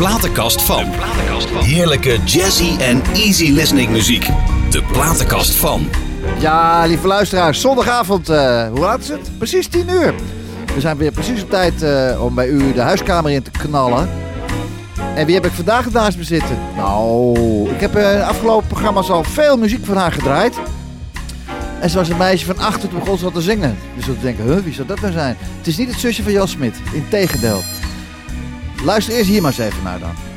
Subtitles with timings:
[0.00, 0.84] platenkast van.
[1.64, 4.28] Heerlijke jazzy en easy listening muziek.
[4.70, 5.88] De platenkast van.
[6.38, 9.30] Ja, lieve luisteraars, zondagavond, eh, hoe laat is het?
[9.38, 10.14] Precies 10 uur.
[10.74, 14.08] We zijn weer precies op tijd eh, om bij u de huiskamer in te knallen.
[15.14, 16.58] En wie heb ik vandaag naast me zitten?
[16.76, 17.38] Nou,
[17.70, 20.56] ik heb eh, de afgelopen programma's al veel muziek van haar gedraaid.
[21.80, 23.78] En ze was een meisje van acht toen begon ze al te zingen.
[23.96, 25.36] Dus we denken, huh, wie zou dat nou zijn?
[25.58, 27.62] Het is niet het zusje van Jan Smit, integendeel.
[28.84, 30.29] Luister eerst hier maar eens even naar dan.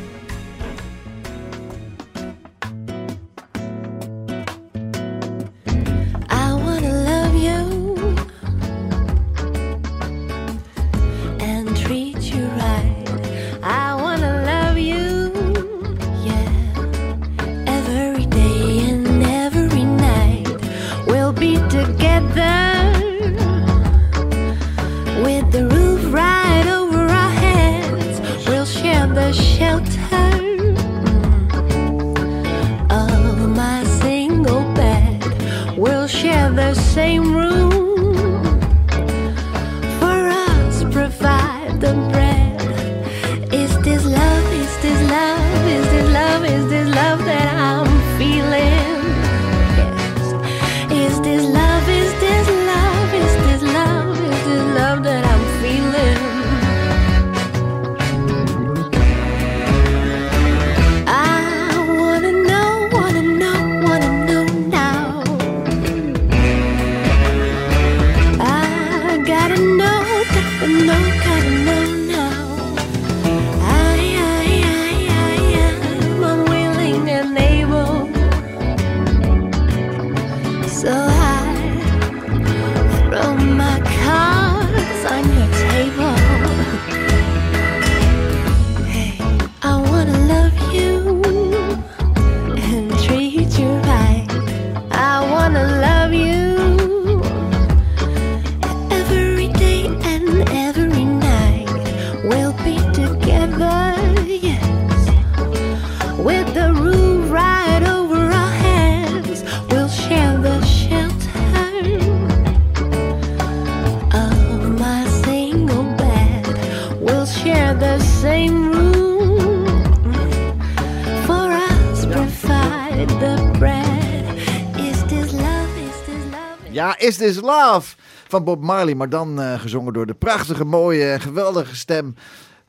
[127.04, 127.96] Is This Love
[128.28, 132.16] van Bob Marley, maar dan eh, gezongen door de prachtige, mooie en geweldige stem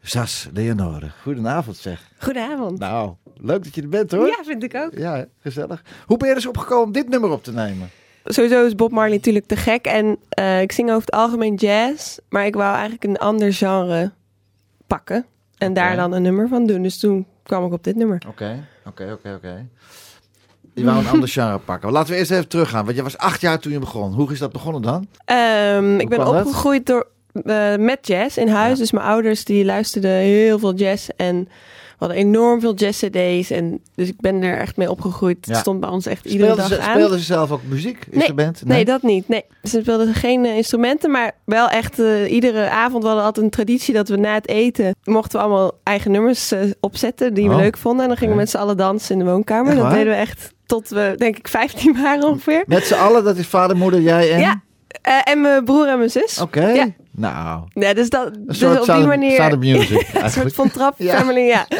[0.02, 1.10] Sas Leonore.
[1.22, 2.08] Goedenavond zeg.
[2.18, 2.78] Goedenavond.
[2.78, 4.26] Nou, leuk dat je er bent hoor.
[4.26, 4.92] Ja, vind ik ook.
[4.96, 5.82] Ja, gezellig.
[6.06, 7.90] Hoe ben je er eens opgekomen om dit nummer op te nemen?
[8.24, 9.84] Sowieso is Bob Marley natuurlijk te gek.
[9.84, 12.18] En eh, ik zing over het algemeen jazz.
[12.28, 14.12] Maar ik wou eigenlijk een ander genre
[14.86, 15.26] pakken.
[15.58, 16.82] En daar dan een nummer van doen.
[16.82, 18.22] Dus toen kwam ik op dit nummer.
[18.28, 19.68] Oké, oké, oké, oké.
[20.74, 21.90] Je wou een ander genre pakken.
[21.92, 24.12] Laten we eerst even teruggaan, want je was acht jaar toen je begon.
[24.12, 25.06] Hoe is dat begonnen dan?
[25.24, 27.06] Ehm, ik ben opgegroeid door,
[27.44, 28.72] eh, met jazz in huis.
[28.72, 28.78] Ja.
[28.78, 31.08] Dus mijn ouders die luisterden heel veel jazz.
[31.16, 31.48] En
[31.98, 33.50] we hadden enorm veel jazz cd's.
[33.50, 35.36] En dus ik ben er echt mee opgegroeid.
[35.40, 35.52] Ja.
[35.52, 36.90] Het stond bij ons echt iedere dag ze, aan.
[36.94, 38.64] speelden ze zelf ook muziek, instrument?
[38.64, 39.28] Nee, dat niet.
[39.28, 39.44] Nee.
[39.62, 43.02] Ze speelden geen eh, instrumenten, maar wel echt eh, iedere avond.
[43.02, 46.52] We hadden altijd een traditie dat we na het eten mochten we allemaal eigen nummers
[46.80, 47.60] opzetten die we Oh.
[47.60, 48.02] leuk vonden.
[48.02, 49.66] En dan gingen we met z'n allen dansen in de woonkamer.
[49.72, 49.94] Echt dat waar?
[49.96, 52.62] deden we echt tot we, denk ik, 15 waren ongeveer.
[52.66, 54.40] Met z'n allen, dat is vader, moeder, jij en...
[54.40, 54.60] Ja.
[55.02, 56.40] Eh, en mijn broer en mijn zus.
[56.40, 56.66] Oké.
[56.68, 56.86] Ja.
[57.10, 59.36] Nou, Nee, dus dat, een dus op die sound, manier.
[59.36, 61.16] sound music een soort van trap Ja.
[61.16, 61.66] family, ja.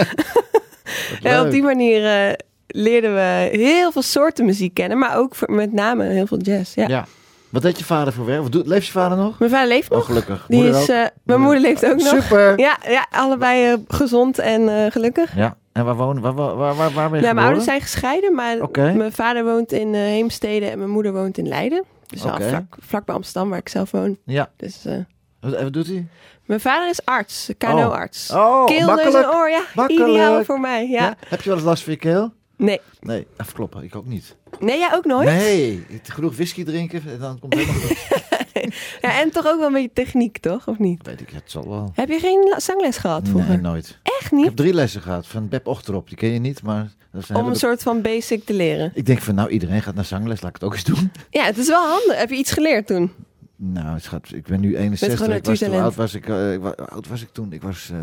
[1.22, 2.32] En op die manier eh,
[2.66, 6.74] leerden we heel veel soorten muziek kennen, maar ook voor- met name heel veel jazz.
[6.74, 6.88] Ja.
[6.88, 7.06] Ja.
[7.50, 8.40] Wat deed je vader voor werk?
[8.40, 9.38] Of doet- Leeft je vader nog?
[9.38, 10.06] Mijn vader leeft Oh, nog.
[10.06, 10.44] gelukkig.
[10.48, 12.22] Die Moeder is, eh, mijn moeder leeft ook nog.
[12.22, 12.58] Super.
[12.58, 15.36] Ja, ja allebei gezond en gelukkig.
[15.36, 15.56] Ja.
[15.74, 16.22] En waar wonen?
[16.22, 19.72] Waar, waar, waar, waar, ben je Ja, mijn ouders zijn gescheiden, maar mijn vader woont
[19.72, 21.84] in eh, Heemstede en mijn moeder woont in Leiden.
[22.06, 22.48] Dus Oké.
[22.48, 24.18] vlak, vlak bij Amsterdam, waar ik zelf woon.
[24.24, 24.50] Ja.
[24.56, 24.96] Dus, eh,
[25.40, 26.06] Wat, wat doet hij?
[26.44, 28.30] mijn vader is arts, KNO-arts.
[28.30, 29.24] Oh, Keel, neus makkelijk.
[29.24, 29.62] en oor, ja.
[29.74, 30.08] Makkelijk.
[30.10, 31.02] Ideaal voor mij, ja.
[31.02, 31.16] Ja.
[31.28, 32.32] Heb je wel eens last van je keel?
[32.56, 32.80] Nee.
[33.00, 33.82] Nee, even kloppen.
[33.82, 34.36] Ik ook niet.
[34.60, 35.28] Nee, jij ook nooit?
[35.28, 38.23] Nee, genoeg whisky drinken en dan komt het helemaal goed.
[39.00, 40.68] Ja, en toch ook wel een beetje techniek, toch?
[40.68, 41.06] Of niet?
[41.06, 41.90] Weet ik, het zal wel.
[41.94, 43.50] Heb je geen zangles gehad vroeger?
[43.50, 43.98] Nee, nooit.
[44.02, 44.44] Echt Ik niet?
[44.44, 46.08] heb drie lessen gehad van Beb Ochterop.
[46.08, 46.88] Die ken je niet, maar...
[47.12, 48.90] Dat een Om een soort van basic te leren.
[48.94, 50.40] Ik denk van, nou, iedereen gaat naar zangles.
[50.40, 51.12] Laat ik het ook eens doen.
[51.30, 52.18] Ja, het is wel handig.
[52.18, 53.12] Heb je iets geleerd toen?
[53.56, 55.18] Nou, schat, ik ben nu 61.
[55.18, 55.82] gewoon Ik was, toen, natuurtalent.
[55.84, 57.52] oud, was ik, eh, ik oud was ik toen?
[57.52, 57.98] Ik was eh,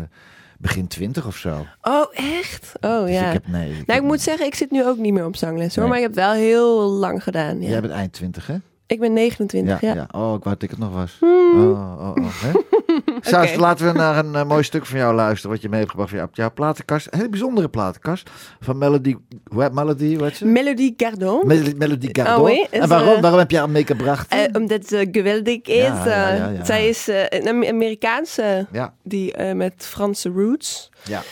[0.58, 1.66] begin 20 of zo.
[1.82, 2.72] Oh, echt?
[2.80, 3.26] Oh, Dus ja.
[3.26, 3.70] ik heb, nee.
[3.78, 5.84] ik Nou, ik moet zeggen, ik zit nu ook niet meer op zangles hoor.
[5.84, 5.92] Nee.
[5.92, 7.60] Maar ik heb wel heel lang gedaan.
[7.60, 7.68] Ja.
[7.68, 8.56] Jij bent eind 20, hè?
[8.92, 9.94] Ik ben 29, ja.
[9.94, 10.00] ja.
[10.10, 11.16] Oh, ik wou dat ik het nog was.
[11.20, 11.60] Hmm.
[11.70, 12.26] Oh, oh, oh.
[12.30, 12.50] Hè?
[13.30, 13.60] Saus, Oké.
[13.60, 15.50] laten we naar een eh, mooi stuk van jou luisteren.
[15.50, 17.06] Wat je mee hebt gebracht jou, jouw platenkast.
[17.10, 18.30] Een hele bijzondere platenkast.
[18.60, 19.16] Van Melody.
[19.72, 20.18] Melody?
[20.18, 20.44] Heet ze?
[20.46, 21.46] Melody Gardon.
[21.46, 22.36] Melody, Melody Gardot.
[22.38, 24.32] Oh, oui, en waarom, er- waarom heb je haar meegebracht?
[24.32, 25.82] Eh, omdat ze geweldig is.
[25.82, 26.04] Ja,
[26.34, 26.64] ja, Eh.
[26.64, 30.90] Zij is eh, een Am- Amerikaanse ja, die eh, met Franse roots.
[31.04, 31.22] ja.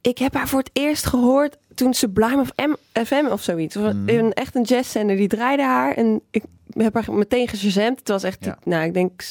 [0.00, 2.74] Ik heb haar voor het eerst gehoord toen Sublime of M
[3.04, 3.76] FM of zoiets.
[3.76, 4.02] Mhm.
[4.06, 5.94] Een, echt een jazzzender die draaide haar.
[5.94, 6.42] En ik
[6.82, 7.98] heb haar meteen gejamd.
[7.98, 8.58] Het was echt, Ja.
[8.64, 9.22] nou ik denk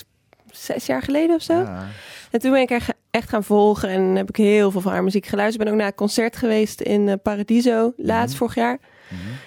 [0.51, 1.53] zes jaar geleden of zo.
[1.53, 1.85] ja.
[2.31, 5.03] En toen ben ik haar echt gaan volgen en heb ik heel veel van haar
[5.03, 5.59] muziek geluisterd.
[5.61, 8.37] Ik ben ook naar een concert geweest in eh, Paradiso laatst Mhm.
[8.37, 8.79] vorig jaar.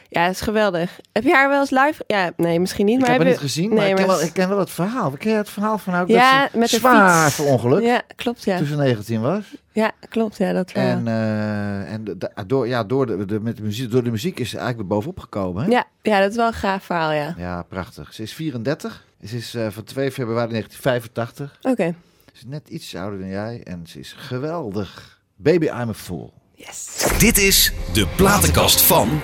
[0.09, 1.01] Ja, dat is geweldig.
[1.13, 2.05] Heb je haar wel eens live?
[2.07, 2.95] Ja, nee, misschien niet.
[2.95, 4.49] Ik maar heb haar niet je- gezien, maar, Nee, ik, ken maar- wel, ik ken
[4.49, 5.11] wel het verhaal.
[5.11, 6.09] Ken je het verhaal van haar?
[6.09, 7.35] Ja, dat ze met zwaar fiets.
[7.35, 8.57] verongeluk Ja, klopt, ja.
[8.57, 9.45] toen ze 19 was.
[9.73, 10.85] Ja, klopt, ja, dat wel.
[10.85, 14.51] En, eh, en door, ja, door, de, de, met de muziek, door de muziek is
[14.51, 15.65] ze eigenlijk weer bovenop gekomen.
[15.65, 15.71] Hè?
[15.71, 17.35] Ja, ja, dat is wel een gaaf verhaal, ja.
[17.39, 18.15] Ja, prachtig.
[18.15, 19.05] Ze is 34.
[19.25, 21.59] Ze is eh, van 2 februari 1985.
[21.62, 21.95] Oké.
[22.27, 25.21] Ze is net iets ouder dan jij en ze is geweldig.
[25.37, 26.33] Baby, I'm a fool.
[26.55, 27.07] Yes.
[27.19, 29.21] Dit is de platenkast van.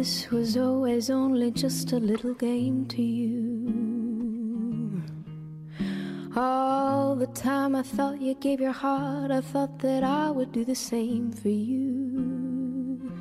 [0.00, 5.02] This was always only just a little game to you?
[6.34, 10.64] All the time I thought you gave your heart, I thought that I would do
[10.64, 13.12] the same for you.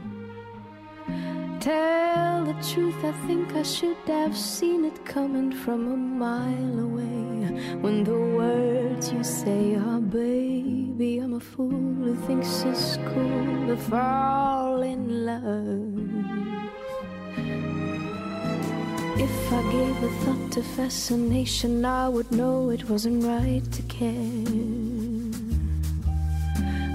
[1.59, 7.75] Tell the truth, I think I should have seen it coming from a mile away.
[7.83, 13.75] When the words you say are, baby, I'm a fool who thinks it's cool to
[13.75, 16.49] fall in love.
[19.21, 24.45] If I gave a thought to fascination, I would know it wasn't right to care.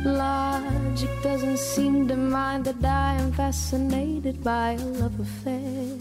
[0.07, 5.99] Logic doesn't seem to mind that I am fascinated by a love affair.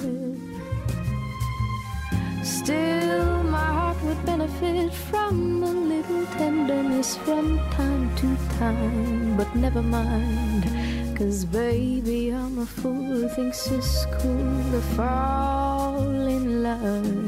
[2.42, 9.36] Still, my heart would benefit from a little tenderness from time to time.
[9.36, 10.64] But never mind,
[11.18, 15.73] cause baby, I'm a fool who thinks it's cool to fall
[16.84, 17.23] um,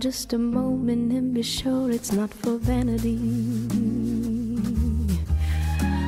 [0.00, 3.16] just a moment and be sure it's not for vanity.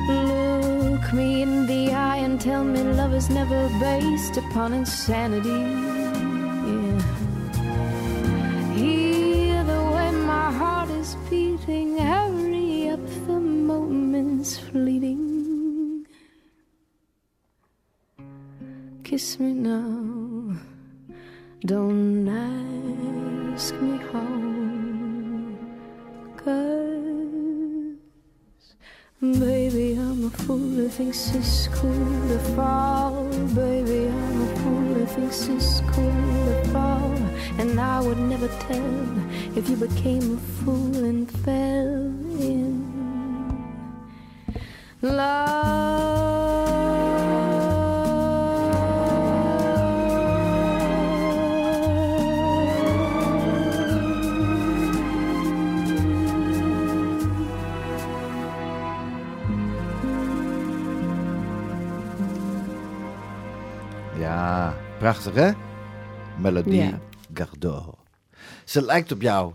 [0.07, 5.90] Look me in the eye and tell me love is never based upon insanity.
[31.41, 33.25] It's cool to fall.
[33.55, 37.15] Baby, I'm a fool who thinks it's cool to fall.
[37.57, 41.95] And I would never tell if you became a fool and fell
[42.51, 42.71] in
[45.01, 46.00] love.
[65.11, 65.51] Prachtig hè?
[66.37, 66.99] Melodie Ja.
[67.33, 67.95] Gardot.
[68.65, 69.53] Ze lijkt op jou.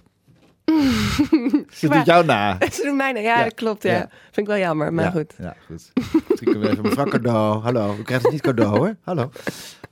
[1.79, 2.57] Ze doet jou na.
[2.73, 3.25] Ze doen mij nou.
[3.25, 3.45] Ja, Ja.
[3.45, 3.83] dat klopt.
[3.83, 3.93] Ja.
[3.93, 4.09] Ja.
[4.25, 5.35] Vind ik wel jammer, maar goed.
[5.39, 5.93] Ja, goed.
[6.37, 7.63] Drinken we even mevrouw Cardot.
[7.63, 8.97] Hallo, u krijgt het niet cadeau hoor.
[9.03, 9.31] Hallo.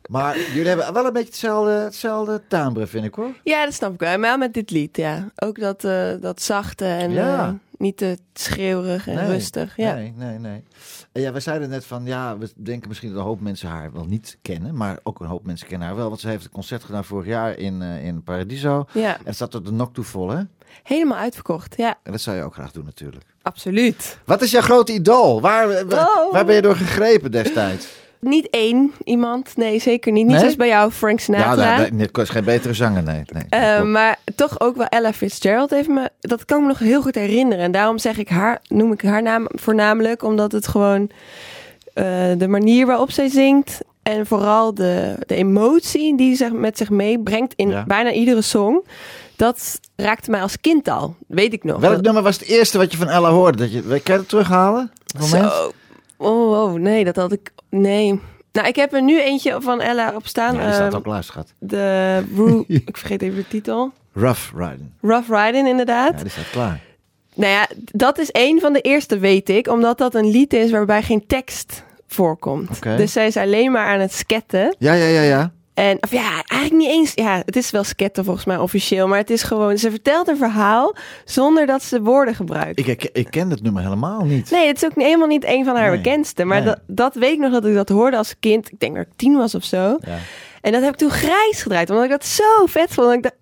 [0.09, 3.31] Maar jullie hebben wel een beetje hetzelfde, hetzelfde timbre, vind ik hoor.
[3.43, 4.19] Ja, dat snap ik wel.
[4.21, 5.29] Wel met dit lied, ja.
[5.37, 7.39] Ook dat, eh, dat zachte en Ja.
[7.47, 9.77] eh, niet te schreeuwerig en Nee, rustig.
[9.77, 9.95] Ja.
[9.95, 10.63] Nee, nee, nee.
[11.13, 13.93] En ja, we zeiden net van, ja, we denken misschien dat een hoop mensen haar
[13.93, 14.77] wel niet kennen.
[14.77, 16.09] Maar ook een hoop mensen kennen haar wel.
[16.09, 18.85] Want ze heeft een concert gedaan vorig jaar in, eh, in Paradiso.
[18.93, 20.43] ja, En staat er de nok toe vol, hè?
[20.83, 21.75] helemaal uitverkocht.
[21.77, 23.25] Ja, En dat zou je ook graag doen natuurlijk.
[23.43, 24.19] absoluut.
[24.25, 25.41] Wat is jouw grote idool?
[25.41, 26.33] Waar, waar, Oh.
[26.33, 27.87] waar ben je door gegrepen destijds?
[28.25, 30.23] Niet één iemand, nee, zeker niet.
[30.23, 30.41] Niet Nee?
[30.41, 31.79] zoals bij jou, Frank Sinatra.
[31.79, 33.23] Ja, dit is geen betere zanger, nee.
[33.33, 33.43] nee.
[33.49, 36.11] Eh, maar toch ook wel Ella Fitzgerald heeft me...
[36.21, 37.65] Dat kan ik me nog heel goed herinneren.
[37.65, 40.23] En daarom zeg ik haar, noem ik haar naam voornamelijk.
[40.23, 41.11] Omdat het gewoon
[41.95, 42.05] eh,
[42.39, 43.79] de manier waarop zij zingt...
[44.03, 47.85] en vooral de, de emotie die ze met zich meebrengt in Ja.
[47.87, 48.85] bijna iedere song...
[49.37, 51.15] dat raakte mij als kind al.
[51.27, 51.81] Weet ik nog.
[51.81, 53.59] Welk Dat- nummer was het eerste wat je van Ella hoorde?
[53.59, 54.93] Dat je, kan je het terughalen?
[55.23, 55.73] Zo.
[56.17, 57.53] Oh, oh, nee, dat had ik...
[57.81, 58.21] Nee.
[58.53, 60.55] Nou, ik heb er nu eentje van Ella op staan.
[60.57, 61.53] Ja, die staat Ehm, ook klaar, schat.
[61.59, 63.93] de Ru- ik vergeet even de titel.
[64.13, 64.91] Rough Riding.
[65.01, 66.13] Rough Riding, inderdaad.
[66.17, 66.81] Ja, die staat klaar.
[67.35, 69.69] Nou ja, dat is een van de eerste, weet ik.
[69.69, 72.83] Omdat dat een lied is waarbij geen tekst voorkomt.
[72.83, 74.77] Dus zij is alleen maar aan het sketten.
[74.79, 75.53] Ja, ja, ja, ja.
[75.75, 77.13] En, of ja, eigenlijk niet eens...
[77.15, 79.09] Ja, het is wel sketten volgens mij officieel.
[79.09, 79.79] Maar het is gewoon...
[79.79, 82.79] Ze vertelt een verhaal zonder dat ze woorden gebruikt.
[82.79, 84.51] Ik, ik, ik ken het nummer helemaal niet.
[84.51, 86.45] Nee, het is ook helemaal niet een van haar Nee, bekendste.
[86.45, 86.67] Maar nee.
[86.67, 88.73] dat, dat weet ik nog dat ik dat hoorde als kind.
[88.73, 89.99] Ik denk dat ik tien was of zo.
[90.01, 90.19] Ja.
[90.61, 91.91] En dat heb ik toen grijs gedraaid.
[91.91, 93.25] Omdat ik dat zo vet vond.
[93.25, 93.33] Ik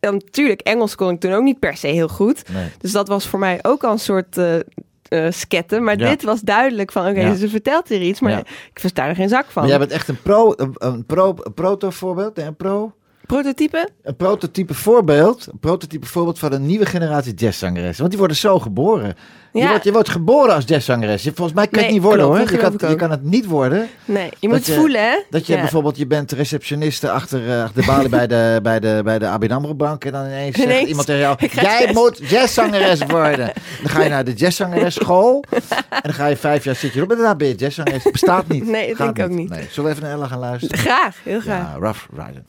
[0.00, 0.10] Ja.
[0.10, 2.48] natuurlijk, Engels kon ik toen ook niet per se heel goed.
[2.52, 2.66] Nee.
[2.78, 4.54] Dus dat was voor mij ook al een soort eh
[5.12, 5.84] eh, sketten.
[5.84, 6.08] Maar Ja.
[6.08, 7.34] dit was duidelijk van, oké, Ja.
[7.34, 8.20] ze vertelt hier iets.
[8.20, 8.38] Maar Ja.
[8.38, 9.62] ik versta er geen zak van.
[9.62, 12.92] Maar jij bent echt een pro, een, een pro, een proto-voorbeeld, nee, een pro,
[13.26, 13.88] Prototype?
[14.02, 17.98] een prototype voorbeeld, een prototype voorbeeld van een nieuwe generatie jazzzangeressen.
[17.98, 19.14] Want die worden zo geboren.
[19.52, 21.22] Je, wordt, je wordt geboren als jazzzangeres.
[21.22, 22.70] Volgens mij kan je Nee, het niet worden klopt, hoor.
[22.70, 23.88] Je kan, je kan het niet worden.
[24.04, 25.16] Nee, je moet je- voelen, hè?
[25.30, 29.00] Dat je bijvoorbeeld, je bent receptioniste achter, eh, achter de balie bij de, bij de,
[29.04, 30.04] bij de ABN AMRO bank.
[30.04, 33.52] En dan ineens zegt Ineens, iemand tegen jou, jij moet jazzzangeres worden.
[33.82, 35.44] Dan ga je naar de jazzzangeres school.
[35.88, 37.10] En dan ga je vijf jaar zit je erop.
[37.10, 38.02] En daarna ben je jazzzangeres.
[38.10, 38.66] Bestaat niet.
[38.66, 39.48] Nee, dat denk ik ook niet.
[39.48, 39.66] Nee.
[39.70, 40.78] Zullen we even naar Ella gaan luisteren?
[40.78, 41.66] Graag, heel graag.
[41.72, 42.42] Ja, Rough Rider.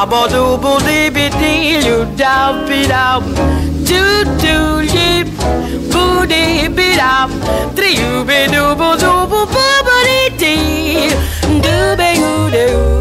[0.00, 3.22] Abba doobu dibi dee, you down beat up.
[3.88, 5.28] Doo doo yip,
[5.92, 7.30] boo dee beat up.
[7.76, 11.10] Three you be doobu doobu boo boo dee dee.
[11.64, 12.99] Doo be doo doo.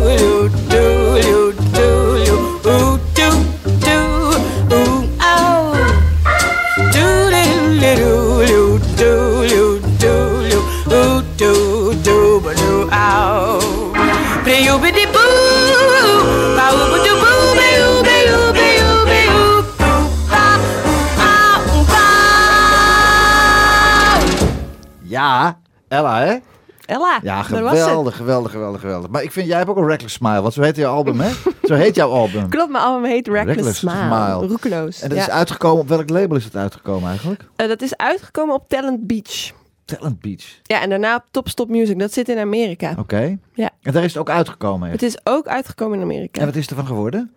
[27.24, 29.10] Ja, geweldig, geweldig, geweldig, geweldig.
[29.10, 30.42] Maar ik vind, jij hebt ook een Reckless Smile.
[30.42, 31.32] Want zo heet jouw album, hè?
[31.64, 32.50] Zo heet jouw album.
[32.56, 33.98] Klopt, mijn album heet Reckless, Reckless Smile.
[33.98, 34.48] Smile.
[34.48, 35.02] Roekeloos.
[35.02, 35.24] En dat ja.
[35.24, 37.46] is uitgekomen, op welk label is het uitgekomen eigenlijk?
[37.56, 39.52] Eh, dat is uitgekomen op Talent Beach.
[39.86, 40.60] Talent Beach.
[40.64, 42.00] Ja, en daarna op Top Stop Music.
[42.00, 42.96] Dat zit in Amerika.
[43.00, 43.38] Oké.
[43.54, 43.70] Ja.
[43.82, 44.90] En daar is het ook uitgekomen.
[44.90, 46.40] Het is ook uitgekomen in Amerika.
[46.40, 47.34] En wat is ervan geworden?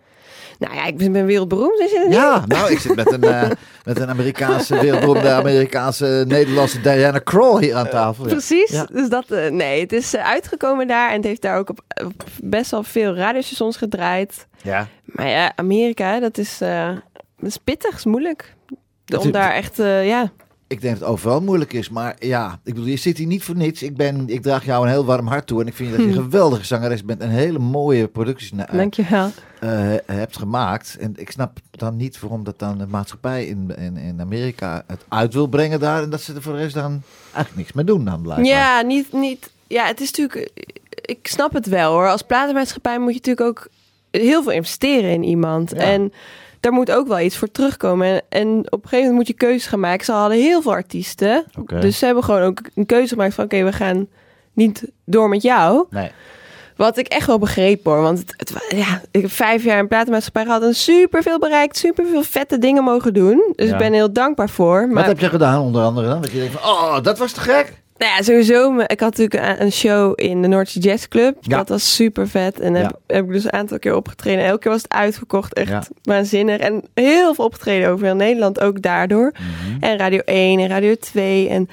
[0.62, 1.80] Nou ja, ik ben wereldberoemd.
[1.80, 2.14] Is het niet?
[2.14, 3.50] Ja, nou, ik zit met een, eh,
[3.84, 8.24] met een Amerikaanse, wereldberoemde Amerikaanse, Nederlandse Diana Kroll hier aan tafel.
[8.24, 8.30] Ja.
[8.30, 8.70] Precies.
[8.70, 8.84] Ja.
[8.92, 11.80] Dus dat, eh, nee, het is eh, uitgekomen daar en het heeft daar ook op,
[12.04, 14.46] op best wel veel radiostations gedraaid.
[14.62, 14.86] Ja.
[15.04, 16.88] Maar ja, Amerika, dat is, eh,
[17.36, 18.54] dat is pittig, is moeilijk.
[19.18, 20.32] Om daar echt, ja.
[20.72, 23.44] Ik denk dat het overal moeilijk is, maar ja, ik bedoel, je zit hier niet
[23.44, 23.82] voor niets.
[23.82, 26.06] Ik, ben, ik draag jou een heel warm hart toe en ik vind dat je
[26.06, 29.30] een geweldige zangeres bent en hele mooie producties na- Dankjewel.
[29.60, 29.70] eh,
[30.06, 30.96] hebt gemaakt.
[31.00, 35.04] En ik snap dan niet waarom dat dan de maatschappij in, in, in Amerika het
[35.08, 37.84] uit wil brengen daar en dat ze er voor de rest dan eigenlijk niks mee
[37.84, 38.46] doen dan blijkbaar.
[38.46, 40.50] Ja, niet, niet, ja, het is natuurlijk,
[41.02, 42.08] ik snap het wel hoor.
[42.08, 43.68] Als platenmaatschappij moet je natuurlijk ook
[44.20, 45.72] heel veel investeren in iemand.
[45.76, 45.82] Ja.
[45.82, 46.12] En
[46.60, 48.06] daar moet ook wel iets voor terugkomen.
[48.08, 50.04] En, en op een gegeven moment moet je keuzes gaan maken.
[50.04, 51.44] Ze hadden heel veel artiesten.
[51.80, 53.44] Dus ze hebben gewoon ook een keuze gemaakt van...
[53.44, 54.06] oké, we gaan
[54.52, 55.86] niet door met jou.
[55.90, 56.10] Nee.
[56.76, 58.00] Wat ik echt wel begreep hoor.
[58.02, 60.62] Want het, het ja, ik heb vijf jaar in platenmaatschappij gehad...
[60.62, 63.52] en super veel bereikt, super veel vette dingen mogen doen.
[63.56, 63.72] Dus Ja.
[63.72, 64.86] ik ben heel dankbaar voor.
[64.86, 66.22] Maar Wat heb je gedaan onder andere dan?
[66.22, 67.81] Dat je denkt van, oh, dat was te gek.
[67.98, 68.78] Nou ja, sowieso.
[68.78, 71.36] Ik had natuurlijk een- show in de Noordse Jazz Club.
[71.40, 71.56] Ja.
[71.56, 72.60] Dat was super vet.
[72.60, 73.14] En heb, Ja.
[73.14, 74.44] heb ik dus een aantal keer opgetreden.
[74.44, 75.52] Elke keer was het uitverkocht.
[75.54, 75.82] Echt Ja.
[76.02, 76.56] waanzinnig.
[76.58, 78.60] En heel veel opgetreden over heel Nederland.
[78.60, 79.32] Ook daardoor.
[79.32, 79.82] Mhm.
[79.82, 81.48] En Radio 1 en Radio 2.
[81.48, 81.68] En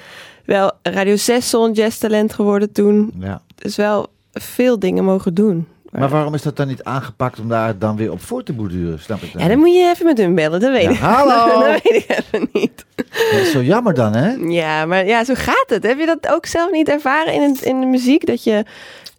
[0.45, 3.11] wel Radio 6 zo'n jazztalent geworden toen.
[3.19, 3.41] Ja.
[3.55, 5.67] Dus wel veel dingen mogen doen.
[5.91, 8.99] Maar waarom is dat dan niet aangepakt om daar dan weer op voor te borduren?
[8.99, 9.41] Snap ik dan?
[9.41, 10.59] Ja, dan moet je even met hun bellen.
[10.59, 10.97] Dat weet Ja, ik.
[10.97, 11.59] hallo.
[11.71, 12.85] dat weet ik even niet.
[12.95, 14.29] Dat is zo jammer dan, hè?
[14.31, 15.83] Ja, maar ja, zo gaat het.
[15.83, 18.25] Heb je dat ook zelf niet ervaren in, het, in de muziek?
[18.25, 18.65] Dat je,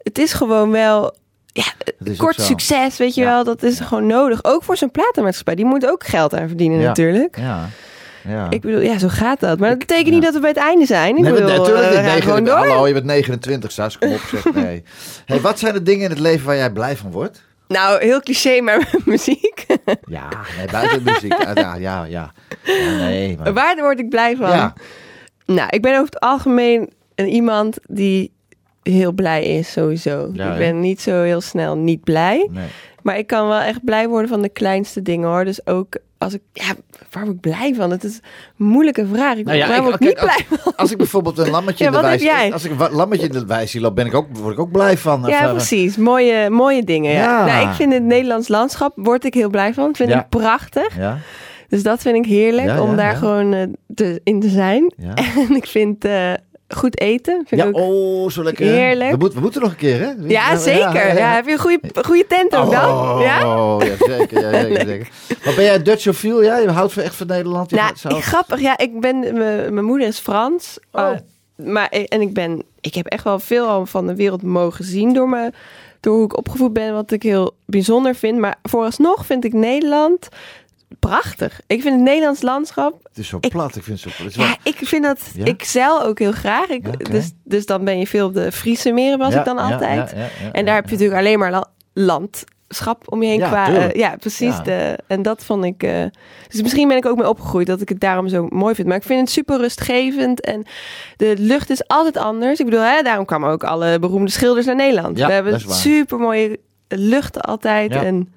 [0.03, 1.15] het is gewoon wel,
[1.47, 1.65] ja,
[2.17, 3.27] kort succes, weet je Ja.
[3.27, 3.45] wel.
[3.45, 4.45] Dat is gewoon nodig.
[4.45, 5.55] Ook voor zo'n platenmaatschappij.
[5.55, 6.87] Die moet ook geld aan verdienen Ja.
[6.87, 7.39] natuurlijk.
[7.39, 7.69] Ja.
[8.29, 8.51] Ja.
[8.51, 9.59] Ik bedoel, ja, zo gaat dat.
[9.59, 10.15] Maar dat Ik- betekent ja.
[10.15, 11.17] niet dat we bij het einde zijn.
[11.17, 11.99] Ik Nee, bedoel, natuurlijk niet.
[11.99, 12.67] gaan gewoon 29 door.
[12.69, 13.99] Hallo, je bent 29, Sas.
[13.99, 14.55] Kom op, zeg.
[14.55, 14.83] Nee.
[15.27, 17.43] Hey, wat zijn de dingen in het leven waar jij blij van wordt?
[17.69, 19.67] Nou, heel cliché, maar muziek.
[20.05, 21.35] Ja, nee, buiten muziek.
[21.55, 22.33] Ja, ja, ja.
[22.99, 23.53] nee, maar...
[23.53, 24.49] Waar word ik blij van?
[24.51, 24.73] Ja.
[25.47, 28.33] Nou, ik ben over het algemeen een iemand die
[28.83, 30.31] heel blij is, sowieso.
[30.33, 32.49] Ja, ik ben niet zo heel snel niet blij.
[32.51, 32.67] Nee.
[33.03, 35.45] Maar ik kan wel echt blij worden van de kleinste dingen hoor.
[35.45, 36.73] Dus ook als ik, ja,
[37.11, 37.91] waar word ik blij van?
[37.91, 38.21] Het is
[38.59, 39.37] een moeilijke vraag.
[39.37, 40.73] Ik, Nou ja, waar ik- word ik kijk, niet blij van?
[40.77, 42.53] Als ik bijvoorbeeld een lammetje Ja, in de wijs...
[42.53, 44.71] Als ik een lammetje in de wijs zie lopen, ben ik ook, word ik ook
[44.73, 45.23] blij van.
[45.27, 45.97] Ja, Of, precies.
[45.97, 47.13] Mooie, mooie dingen.
[47.13, 47.45] Ja.
[47.45, 49.95] Nou, ik vind het Nederlands landschap, word ik heel blij van.
[49.95, 50.97] Vind ik prachtig.
[50.97, 51.19] Ja,
[51.69, 53.63] Dus dat vind ik heerlijk om daar gewoon eh,
[53.95, 54.93] te, in te zijn.
[55.49, 56.33] En ik vind eh,
[56.75, 57.45] goed eten.
[57.47, 57.83] Vind Ja, ik ook...
[57.83, 58.67] oh, zo lekker.
[58.67, 59.11] Heerlijk.
[59.11, 60.13] We, moeten we moeten nog een keer, hè?
[60.19, 61.17] ja, zeker.
[61.17, 62.91] Ja, heb je een goede, goede tent ook dan?
[62.91, 63.39] Oh, Ja?
[63.87, 64.41] ja, zeker.
[64.41, 65.09] Ja, zeker, zeker.
[65.45, 66.43] Maar ben jij Dutchofiel?
[66.43, 67.71] Ja, je houdt echt van Nederland?
[67.71, 68.61] Je Nou, gaat grappig.
[68.61, 70.79] Ja, ik ben, mijn mijn moeder is Frans.
[70.93, 71.03] Oh.
[71.03, 74.85] Uh, maar, en ik ben, ik heb echt wel veel al van de wereld mogen
[74.85, 75.53] zien door, me,
[76.01, 78.39] door hoe ik opgevoed ben, wat ik heel bijzonder vind.
[78.39, 80.29] Maar vooralsnog vind ik Nederland
[80.99, 81.61] prachtig.
[81.67, 82.99] Ik vind het Nederlands landschap.
[83.09, 83.77] Het is zo ik- plat.
[83.77, 84.33] Ik vind het zo plat.
[84.33, 85.21] Het is wel- Ja, ik vind dat.
[85.35, 85.45] Ja?
[85.45, 86.69] Ik zeil ook heel graag.
[86.69, 89.59] Ik, Ja, dus, dus dan ben je veel op de Friese meren, was ik dan
[89.59, 90.13] altijd.
[90.53, 91.69] en daar heb je natuurlijk alleen maar la-
[92.69, 93.39] landschap om je heen.
[93.39, 94.57] Ja, qua, eh, ja precies.
[94.65, 95.83] De, en dat vond ik.
[95.83, 96.05] eh,
[96.49, 98.89] dus misschien ben ik ook mee opgegroeid dat ik het daarom zo mooi vind.
[98.89, 100.67] Maar ik vind het super rustgevend en
[101.17, 102.59] de lucht is altijd anders.
[102.59, 105.19] Ik bedoel, hè, daarom kwamen ook alle beroemde schilders naar Nederland.
[105.19, 107.93] We hebben super mooie luchten altijd.
[107.95, 108.03] Ja.
[108.05, 108.33] En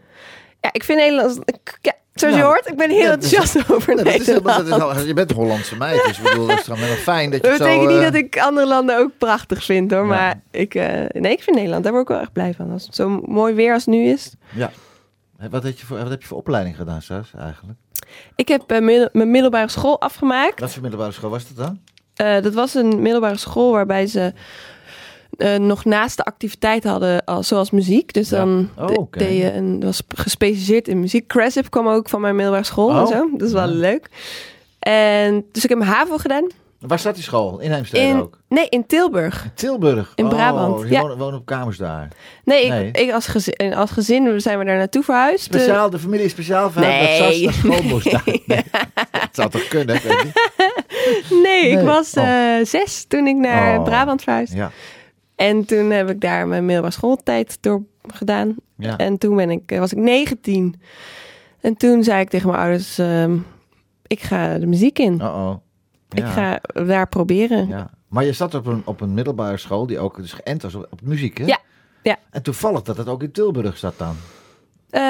[0.63, 1.37] ja, ik vind Nederlands.
[1.81, 4.25] Ja, zoals je Nou, hoort, ik ben heel ja, dat is- enthousiast over dat is
[4.25, 7.47] dat je bent Hollandse meid, dus ik bedoel, dat is dan wel fijn dat je
[7.47, 7.63] Dat zo...
[7.63, 10.01] betekent niet eh, dat ik andere landen ook prachtig vind hoor.
[10.01, 10.07] Ja.
[10.07, 10.87] Maar ik, eh,
[11.21, 12.71] nee, ik vind Nederland, daar word ik wel echt blij van.
[12.71, 14.33] Als het zo mooi weer als het nu is.
[14.55, 14.71] Ja.
[15.49, 17.77] Wat heb, je voor, wat heb je voor opleiding gedaan, Sas, eigenlijk?
[18.35, 20.59] Ik heb eh, middel- mijn middelbare school afgemaakt.
[20.59, 21.79] Wat voor middelbare school was dat dan?
[22.43, 24.33] Dat was een middelbare school waarbij ze
[25.37, 28.13] eh, nog naast de activiteit hadden, als, zoals muziek.
[28.13, 28.37] Dus Ja.
[28.37, 31.27] dan Oh, deed je een, was gespecialiseerd in muziek.
[31.27, 33.07] Cresip kwam ook van mijn middelbare school en Oh.
[33.07, 33.29] zo.
[33.37, 33.73] Dat is wel Ja.
[33.75, 34.09] leuk.
[34.79, 36.47] En dus ik heb mijn HAVO gedaan.
[36.79, 37.59] Waar staat die school?
[37.59, 38.37] In Heemstede ook?
[38.49, 39.47] nee, in Tilburg.
[39.55, 40.11] Tilburg?
[40.15, 41.01] In Oh, Brabant, Je ja.
[41.27, 42.07] op kamers daar.
[42.45, 42.91] Nee, ik, Nee.
[42.91, 45.43] ik als, gezin, als gezin zijn we daar naartoe verhuisd.
[45.43, 47.45] Speciaal, de familie is speciaal verhuisd Nee.
[47.45, 48.23] dat school moest daar.
[48.25, 48.63] Nee.
[49.11, 49.99] Dat zou toch kunnen?
[51.43, 52.23] Nee, ik was Oh.
[52.59, 53.83] eh, zes toen ik naar Oh.
[53.83, 54.55] Brabant verhuisde.
[54.57, 54.71] Ja.
[55.47, 58.55] En toen heb ik daar mijn middelbare schooltijd door gedaan.
[58.77, 58.97] Ja.
[58.97, 60.75] En toen ben ik, eh, was ik 19.
[61.61, 63.37] En toen zei ik tegen mijn ouders, ehm,
[64.07, 65.13] ik ga de muziek in.
[65.13, 65.55] Uh-oh.
[66.09, 66.29] Ik Ja.
[66.31, 67.67] ga daar proberen.
[67.67, 67.89] Ja.
[68.07, 70.87] Maar je zat op een, op een middelbare school die ook dus geënt was op,
[70.89, 71.45] op muziek, hè?
[71.45, 71.59] Ja,
[72.03, 72.17] ja.
[72.31, 74.15] En toevallig dat het ook in Tilburg zat dan.
[74.89, 75.01] Eh,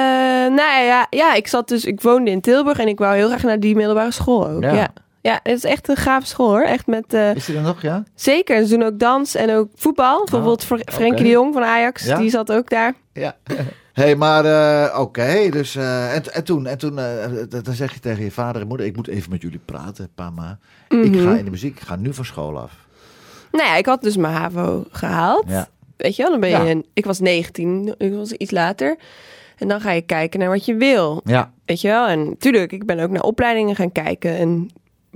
[0.54, 3.42] nou ja, ja, ik zat dus, ik woonde in Tilburg en ik wou heel graag
[3.42, 4.62] naar die middelbare school ook.
[4.62, 4.72] Ja.
[4.72, 4.88] Ja.
[5.30, 5.40] Ja.
[5.42, 6.62] het is echt een gave school hoor.
[6.62, 8.04] Echt met, eh, Is die er nog, ja?
[8.14, 8.66] zeker.
[8.66, 10.18] Ze doen ook dans en ook voetbal.
[10.18, 11.22] Bijvoorbeeld Fr- Frenkie oké.
[11.22, 12.16] de Jong van Ajax, Ja.
[12.18, 12.94] die zat ook daar.
[13.12, 13.36] Ja.
[13.92, 16.94] hey, maar eh, oké, dus eh, en, en toen, en toen
[17.62, 20.58] dan zeg je tegen je vader en moeder, ik moet even met jullie praten, pama.
[20.88, 21.22] Ik Mhm.
[21.28, 22.72] ga in de muziek, ik ga nu van school af.
[23.52, 25.44] Nou ja, ik had dus mijn HAVO gehaald.
[25.48, 25.68] Ja.
[25.96, 26.70] Weet je wel, dan ben je, Ja.
[26.70, 28.96] een- ik was 19, ik was iets later.
[29.58, 31.20] En dan ga je kijken naar wat je wil.
[31.24, 32.06] Ja, Weet je wel?
[32.06, 34.36] En tuurlijk, ik ben ook naar opleidingen gaan kijken.
[34.38, 34.68] En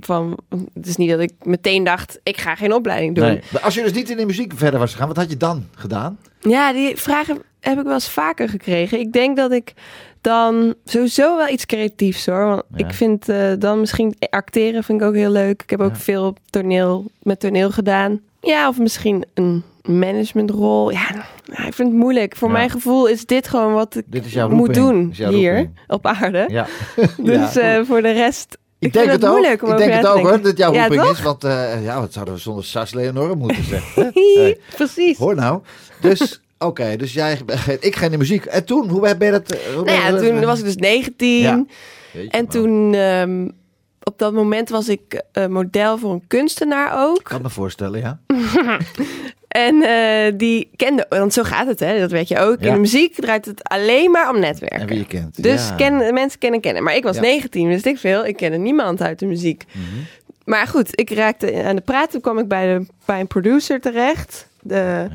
[0.05, 0.37] van,
[0.73, 3.25] het is niet dat ik meteen dacht, ik ga geen opleiding doen.
[3.25, 3.41] nee.
[3.51, 5.65] Maar als je dus niet in de muziek verder was gegaan, wat had je dan
[5.75, 6.17] gedaan?
[6.39, 8.99] Ja, die vragen heb ik wel eens vaker gekregen.
[8.99, 9.73] Ik denk dat ik
[10.21, 12.45] dan sowieso wel iets creatiefs hoor.
[12.45, 12.85] Want Ja.
[12.87, 15.61] ik vind eh, dan misschien acteren vind ik ook heel leuk.
[15.61, 15.99] Ik heb ook Ja.
[15.99, 18.19] veel op toneel, met toneel gedaan.
[18.41, 20.91] Ja, of misschien een managementrol.
[20.91, 21.11] Ja,
[21.45, 22.35] nou, ik vind het moeilijk.
[22.35, 22.53] Voor Ja.
[22.53, 25.31] mijn gevoel is dit gewoon wat ik Dit is jouw moet doen Dit is jouw
[25.31, 25.79] hier roeping.
[25.87, 26.45] op aarde.
[26.47, 26.65] Ja.
[27.23, 27.77] Dus Ja.
[27.77, 28.57] eh, voor de rest...
[28.79, 29.45] Ik, Ik denk het het ook.
[29.45, 31.11] ik denk het ook hoor, dat jouw Ja, roeping toch?
[31.11, 31.21] is.
[31.21, 34.11] Want eh, ja, wat zouden we zonder Sas Leonore moeten zeggen?
[34.35, 35.17] Hey, Precies.
[35.17, 35.61] hoor nou.
[36.01, 37.39] Dus, oké, dus jij,
[37.79, 38.45] ik ga in de muziek.
[38.45, 39.51] En toen, hoe ben je dat?
[39.51, 41.39] eh, hoe Nou ja, dat- toen was ik dus 19.
[41.41, 41.65] Ja.
[42.13, 42.47] Jeetje, En man.
[42.53, 43.47] toen, ehm,
[44.03, 47.17] op dat moment was ik eh, model voor een kunstenaar ook.
[47.17, 48.19] Ik kan me voorstellen, ja.
[49.49, 51.99] En eh, die kende, want zo gaat het, hè?
[51.99, 52.59] dat weet je ook.
[52.59, 52.67] Ja.
[52.67, 54.79] In de muziek draait het alleen maar om netwerken.
[54.79, 55.43] En wie je kent.
[55.43, 55.75] Dus ja.
[55.75, 56.83] ken, mensen kennen kennen.
[56.83, 57.21] Maar ik was Ja.
[57.21, 58.25] 19, wist ik veel.
[58.25, 59.63] Ik kende niemand uit de muziek.
[59.71, 59.85] Mhm.
[60.45, 62.11] Maar goed, ik raakte aan de praat.
[62.11, 64.47] Toen kwam ik bij, de, bij een producer terecht.
[64.61, 65.07] De,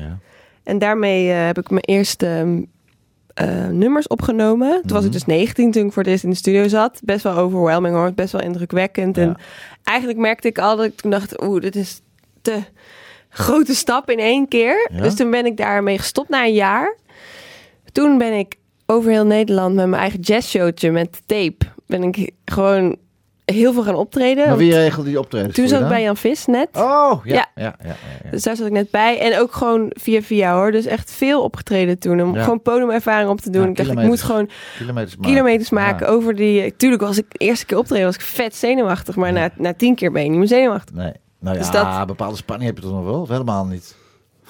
[0.63, 2.61] en daarmee eh, heb ik mijn eerste ehm,
[3.33, 4.71] eh, nummers opgenomen.
[4.81, 5.11] Toen was ik Mhm.
[5.11, 6.99] dus 19 toen ik voor het eerst in de studio zat.
[7.03, 8.13] Best wel overwhelming hoor.
[8.13, 9.17] Best wel indrukwekkend.
[9.17, 9.35] En
[9.83, 11.43] eigenlijk merkte ik al dat ik toen dacht...
[11.43, 12.01] Oeh, dit is
[12.41, 12.59] te
[13.37, 14.89] grote stap in één keer.
[14.93, 15.01] Ja.
[15.01, 16.95] Dus toen ben ik daarmee gestopt na een jaar.
[17.91, 21.65] Toen ben ik over heel Nederland met mijn eigen jazzshowtje met tape...
[21.87, 22.95] ben ik gewoon
[23.45, 24.47] heel veel gaan optreden.
[24.47, 26.01] Maar wie regelde die optredens Toen zat ik bij?
[26.01, 26.67] Jan Vis net.
[26.73, 27.33] Oh, ja.
[27.33, 27.75] Ja, Ja.
[27.83, 27.95] ja.
[28.31, 29.19] Dus daar zat ik net bij.
[29.19, 30.71] En ook gewoon via via hoor.
[30.71, 32.21] Dus echt veel opgetreden toen.
[32.21, 32.43] Om Ja.
[32.43, 33.69] gewoon podiumervaring op te doen.
[33.69, 35.31] Ik dacht, ik moet gewoon Kilometers maken.
[35.31, 36.75] kilometers maken over die...
[36.75, 39.15] Tuurlijk was ik de eerste keer optreden was ik vet zenuwachtig.
[39.15, 40.95] Maar na, na tien keer ben je niet meer zenuwachtig.
[40.95, 41.11] Nee.
[41.45, 43.21] Nou Dus ja, dat- bepaalde spanning heb je toch nog wel?
[43.21, 43.95] Of helemaal niet?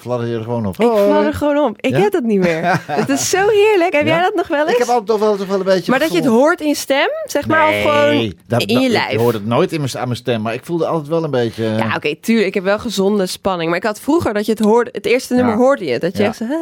[0.06, 0.80] Fladder je er gewoon op?
[0.80, 1.76] Ik val er gewoon op.
[1.80, 1.98] Ik Ja?
[2.00, 2.80] heb dat niet meer.
[2.86, 3.92] Het is zo heerlijk.
[3.92, 4.14] Heb Ja?
[4.14, 4.72] jij dat nog wel eens?
[4.72, 6.68] Ik heb altijd toch wel, toch wel een beetje maar dat je het hoort in
[6.68, 9.16] je stem, zeg maar, of gewoon dat- in je Ik lijf.
[9.20, 11.64] hoorde het nooit in mijn, aan mijn stem, maar ik voelde altijd wel een beetje...
[11.64, 12.46] Ja, oké, tuurlijk.
[12.46, 13.68] Ik heb wel gezonde spanning.
[13.68, 14.90] Maar ik had vroeger dat je het hoorde.
[14.92, 15.58] Het eerste nummer Ja.
[15.60, 15.98] hoorde je.
[15.98, 16.28] Dat je Ja.
[16.28, 16.44] echt zo...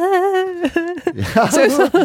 [1.33, 1.49] Ja,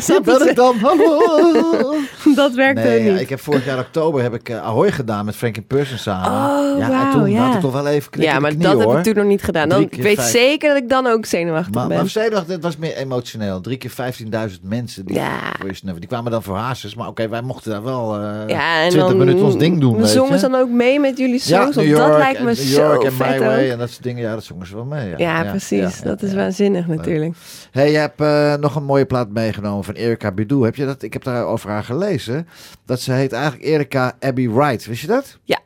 [0.00, 0.76] Zo Hier ben ik dan.
[0.78, 1.94] Hallo.
[2.34, 3.20] dat werkte Nee, ja, niet.
[3.20, 6.28] ik heb vorig jaar oktober heb ik eh, Ahoy gedaan met Frank Person samen.
[6.72, 7.40] Oh, ja, en toen ja.
[7.44, 9.14] had ik toch wel even knikken Ja, in de maar knieën, dat heb ik toen
[9.22, 9.68] nog niet gedaan.
[9.68, 10.30] Dan, ik weet vijf.
[10.30, 11.96] zeker dat ik dan ook zenuwachtig Maar, ben.
[11.96, 13.60] maar zenuwachtig, dit was meer emotioneel.
[13.60, 15.52] Drie keer 15.000 mensen die, Ja.
[15.82, 16.94] die kwamen dan voor Hazes.
[16.94, 19.96] Maar oké, wij mochten daar wel eh ja, en 20 dan minuten ons ding doen.
[19.96, 21.74] We zongen ze dan ook mee met jullie ja, songs.
[21.76, 23.72] York, dat lijkt me en zo New York en My Way ook.
[23.72, 24.22] en dat soort dingen.
[24.22, 25.08] Ja, dat zongen ze wel mee.
[25.08, 25.98] Ja, Ja, precies.
[25.98, 26.38] ja, dat ja, is ja.
[26.38, 27.34] waanzinnig natuurlijk.
[27.70, 30.64] Hey, je hebt eh, nog een mooie plaat meegenomen van Erika Badu.
[30.64, 31.02] Heb je dat?
[31.02, 32.48] Ik heb daar over haar gelezen.
[32.86, 34.86] Dat ze heet eigenlijk Erika Abbey Wright.
[34.86, 35.38] Wist je dat?
[35.44, 35.58] Ja.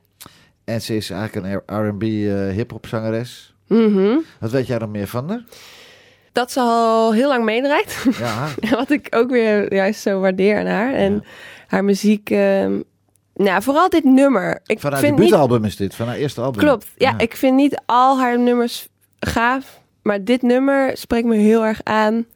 [0.64, 3.53] En ze is eigenlijk een R&B eh, hip-hop zangeres.
[3.66, 4.16] Mhm.
[4.40, 5.44] Wat weet jij nog meer van?
[6.32, 8.04] Dat ze al heel lang meedraait.
[8.18, 10.92] Ja, Wat ik ook weer juist zo waardeer aan haar.
[10.94, 11.20] En Ja.
[11.66, 12.30] haar muziek...
[12.30, 12.80] ehm,
[13.34, 14.60] nou, vooral dit nummer.
[14.66, 15.94] Ik van haar niet debuutalbum is dit.
[15.94, 16.60] Van haar eerste album.
[16.60, 16.86] Klopt.
[16.96, 18.88] Ja, ik vind niet al haar nummers
[19.20, 19.80] gaaf.
[20.02, 22.26] Maar dit nummer spreekt me heel erg aan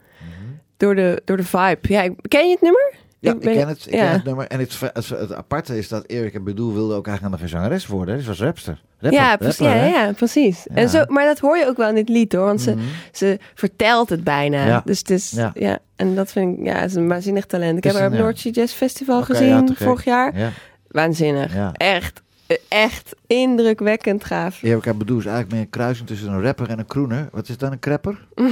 [0.77, 1.79] door, de, door de vibe.
[1.83, 2.93] Ja, ik- ken je het nummer?
[3.21, 4.05] Ja, ik, ben- ken het, ik ja.
[4.05, 4.47] ken het nummer.
[4.47, 8.21] En het, het, het aparte is dat Erika Badu wilde ook eigenlijk een zangeres worden.
[8.21, 8.81] Ze was rapster.
[9.01, 10.65] Rapper, ja, precies, rapper, ja, ja, precies.
[10.69, 10.75] Ja.
[10.75, 12.45] En zo, maar dat hoor je ook wel in dit lied hoor.
[12.45, 12.85] Want ze, Mhm.
[13.13, 14.83] ze vertelt het bijna.
[14.85, 15.79] Dus het is, Ja.
[15.97, 17.77] En dat vind ik, ja, is een waanzinnig talent.
[17.79, 18.19] Ik heb haar op.
[18.19, 20.39] Noordse Jazz Festival gezien vorig jaar.
[20.39, 20.51] Ja.
[20.89, 21.55] Waanzinnig.
[21.73, 22.23] Echt,
[22.69, 24.63] echt indrukwekkend gaaf.
[24.63, 27.29] Erika Badu is eigenlijk meer een kruising tussen een rapper en een kroener.
[27.33, 28.27] Wat is dan een crapper?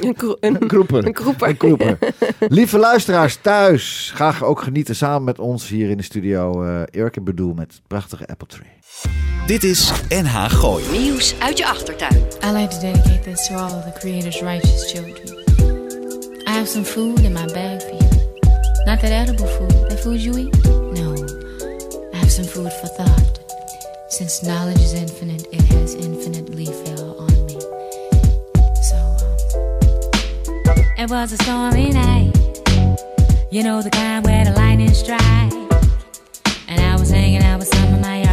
[0.00, 1.06] Een, kro- een, Een kroeper.
[1.06, 1.48] een kroeper.
[1.48, 1.98] Een kroeper.
[2.48, 6.64] Lieve luisteraars thuis, graag ook genieten samen met ons hier in de studio.
[6.64, 8.68] eh Erika Badu met het prachtige Apple Tree.
[9.46, 10.84] Dit is NH Gooi.
[10.98, 12.16] Nieuws uit je achtertuin.
[12.44, 15.44] I like to dedicate this to all the Creator's righteous children.
[16.48, 18.08] I have some food in my bag for you.
[18.84, 20.64] Not that edible food, that food you eat.
[21.00, 21.12] No,
[22.12, 23.15] I have some food for thought.
[24.16, 27.60] Since knowledge is infinite, it has infinitely fell on me.
[28.80, 32.32] So, um, it was a stormy night.
[33.50, 35.54] You know the kind where the lightning strikes.
[36.66, 38.25] And I was hanging out with some of my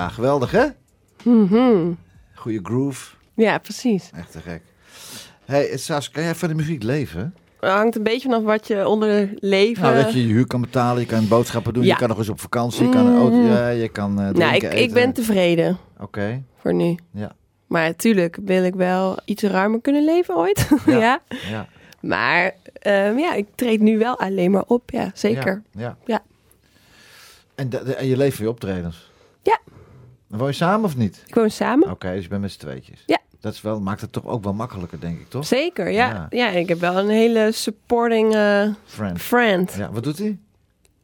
[0.00, 0.66] Ja, geweldig hè?
[1.22, 1.92] Mhm.
[2.34, 3.14] Goeie groove.
[3.34, 4.10] Ja, precies.
[4.14, 4.62] Echt te gek.
[5.44, 7.34] hey, Sas, kan jij van de muziek leven?
[7.60, 9.82] Het hangt een beetje vanaf wat je onder leven...
[9.82, 11.92] Nou, dat je je huur kan betalen, je kan boodschappen doen, Ja.
[11.92, 14.38] je kan nog eens op vakantie, je kan een auto, ja, je kan eh drinken,
[14.40, 16.98] nou, ik, ik ben tevreden Oké, voor nu.
[17.12, 17.32] ja,
[17.66, 20.68] Maar natuurlijk wil ik wel iets ruimer kunnen leven ooit.
[20.86, 20.98] Ja.
[20.98, 21.20] Ja.
[21.50, 21.66] ja.
[22.00, 24.90] Maar ehm, ja, ik treed nu wel alleen maar op.
[24.90, 25.62] Ja, zeker.
[25.72, 25.96] Ja, ja.
[26.06, 26.22] Ja.
[27.54, 29.10] En, de- de- en je leeft weer optredens?
[29.42, 29.58] Ja.
[30.30, 31.22] Woon je samen of niet?
[31.26, 31.90] Ik woon samen.
[31.90, 33.02] Oké, dus je bent met z'n tweetjes.
[33.06, 33.18] Ja.
[33.40, 35.46] Dat is wel, maakt het toch ook wel makkelijker, denk ik, toch?
[35.46, 36.08] Zeker, ja.
[36.08, 36.26] Ja.
[36.30, 36.48] ja.
[36.48, 39.20] ik heb wel een hele supporting eh, Friend.
[39.20, 39.74] friend.
[39.76, 40.38] Ja, wat doet hij?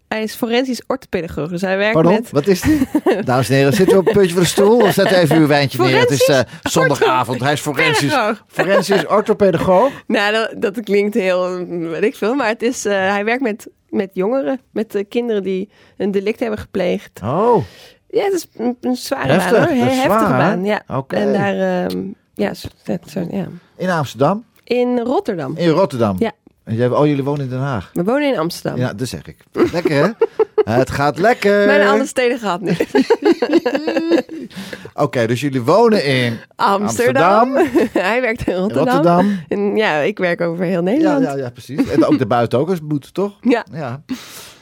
[0.09, 2.31] Hij is forensisch orthopedagoog, dus hij werkt Pardon, met...
[2.31, 2.81] wat is die?
[3.25, 5.47] Dames en heren, zit u op een puntje van de stoel of zet even uw
[5.47, 5.99] wijntje neer?
[6.01, 8.45] Het is eh, zondagavond, hij is forensisch, Pedagoog.
[8.49, 9.93] forensisch orthopedagoog.
[10.07, 13.69] Nou, dat, dat klinkt heel, weet ik veel, maar het is, eh, hij werkt met,
[13.89, 17.21] met jongeren, met eh, kinderen die een delict hebben gepleegd.
[17.25, 17.65] Oh,
[18.17, 20.83] Ja, het is een, een zware Heftig, baan hoor, He- heftige zwaar, baan, ja.
[21.09, 22.03] En daar, ehm,
[22.35, 22.69] ja, zo,
[23.07, 25.57] zo, ja, in Amsterdam, in Rotterdam.
[25.57, 26.17] in Rotterdam.
[26.19, 26.33] Ja.
[26.65, 27.91] En jij, oh, jullie wonen in Den Haag.
[27.93, 28.79] We wonen in Amsterdam.
[28.81, 29.37] Ja, dat zeg ik.
[29.73, 30.09] Lekker hè?
[30.79, 31.67] Het gaat lekker.
[31.67, 32.77] Mijn andere steden gehad nu.
[34.95, 37.55] Oké, dus jullie wonen in Amsterdam.
[37.93, 38.85] hij werkt in Rotterdam.
[38.95, 39.41] Rotterdam.
[39.49, 41.25] En ja, ik werk over heel Ja, Nederland.
[41.25, 41.89] ja, ja, precies.
[41.89, 43.37] En ook de buiten ook als het moet, toch?
[43.41, 43.67] Ja.
[43.73, 44.03] Ja.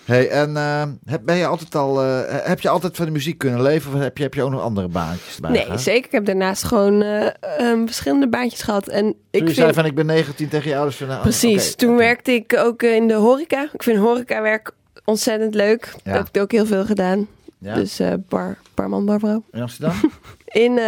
[0.04, 3.38] Hey, en eh, heb, ben je altijd al, eh, heb je altijd van de muziek
[3.38, 3.94] kunnen leven?
[3.94, 6.04] Of heb je, heb je ook nog andere baantjes erbij Nee, zeker.
[6.04, 8.88] Ik heb daarnaast gewoon eh, ehm, verschillende baantjes gehad.
[8.88, 9.56] En Toen ik je vind...
[9.56, 10.96] zei van ik ben 19 tegen je ouders.
[10.96, 11.74] Van, nou, Precies.
[11.74, 13.68] Toen werkte ik ook in de horeca.
[13.72, 14.70] Ik vind horecawerk
[15.04, 15.94] ontzettend leuk.
[16.04, 16.12] Ja.
[16.12, 17.26] Heb ik ook heel veel gedaan.
[17.58, 17.74] Ja?
[17.74, 19.42] Dus bar, barman, barvrouw.
[19.52, 19.94] In Amsterdam?
[20.44, 20.78] In,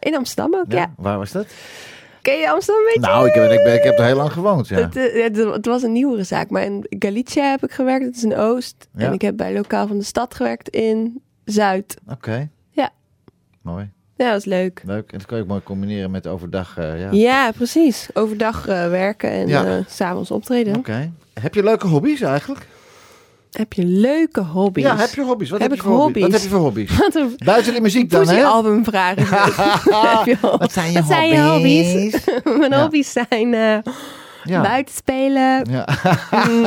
[0.00, 0.92] in Amsterdam ook, ja.
[0.96, 1.46] Waar was dat?
[2.22, 3.08] Ken je Amsterdam een beetje?
[3.10, 4.76] Nou, ik, heb, ik, ben, ik heb er heel lang gewoond, ja.
[4.78, 8.04] Het, eh, het, het was een nieuwere zaak, maar in Galicia heb ik gewerkt.
[8.04, 8.88] Dat is in Oost.
[8.96, 9.06] Ja.
[9.06, 11.96] En ik heb bij Lokaal van de Stad gewerkt in Zuid.
[12.08, 12.48] Oké.
[12.70, 12.90] Ja.
[13.62, 13.90] Mooi.
[14.16, 14.82] Ja, dat was leuk.
[14.84, 15.12] Leuk.
[15.12, 16.76] En dat kan je ook mooi combineren met overdag.
[16.78, 17.08] eh, ja.
[17.10, 18.08] Ja, precies.
[18.14, 19.82] Overdag eh, werken en Ja.
[19.88, 20.76] s s'avonds optreden.
[20.76, 21.12] Oké.
[21.40, 22.66] Heb je leuke hobby's eigenlijk?
[23.52, 24.84] Heb je leuke hobby's?
[24.84, 25.50] Ja, heb je hobby's?
[25.50, 26.22] Wat Heb heb, ik je voor hobby's?
[26.22, 26.42] Wat hobby's?
[26.42, 26.90] heb je voor hobby's?
[27.38, 28.44] Een Buiten de muziek dan, hè?
[28.44, 29.26] album vragen.
[30.00, 30.40] Hobby's?
[30.40, 32.24] Wat zijn je Wat zijn je hobby's?
[32.58, 32.80] Mijn Ja.
[32.82, 33.78] hobby's zijn eh,
[34.44, 34.60] Ja.
[34.62, 35.66] buiten spelen.
[35.70, 35.88] Ja.
[36.48, 36.62] Mm,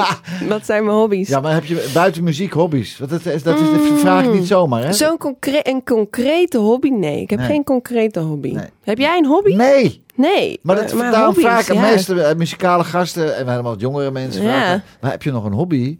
[0.50, 1.28] wat zijn mijn hobby's?
[1.30, 2.98] ja, maar heb je buiten muziek hobby's?
[2.98, 4.94] Want dat is, dat is, dat vraag ik niet zomaar, hè?
[4.94, 6.90] Zo'n concre een concrete hobby?
[6.90, 7.48] Nee, ik heb Nee.
[7.48, 8.52] geen concrete hobby.
[8.54, 8.68] Nee.
[8.84, 9.54] Heb jij een hobby?
[9.56, 10.60] Nee, Nee.
[10.62, 11.82] maar, dat, maar daarom hobby's, vraag ik aan ja.
[11.82, 14.42] meeste eh, muzikale gasten en helemaal wat jongere mensen.
[14.42, 15.98] Vragen, maar heb je nog een hobby?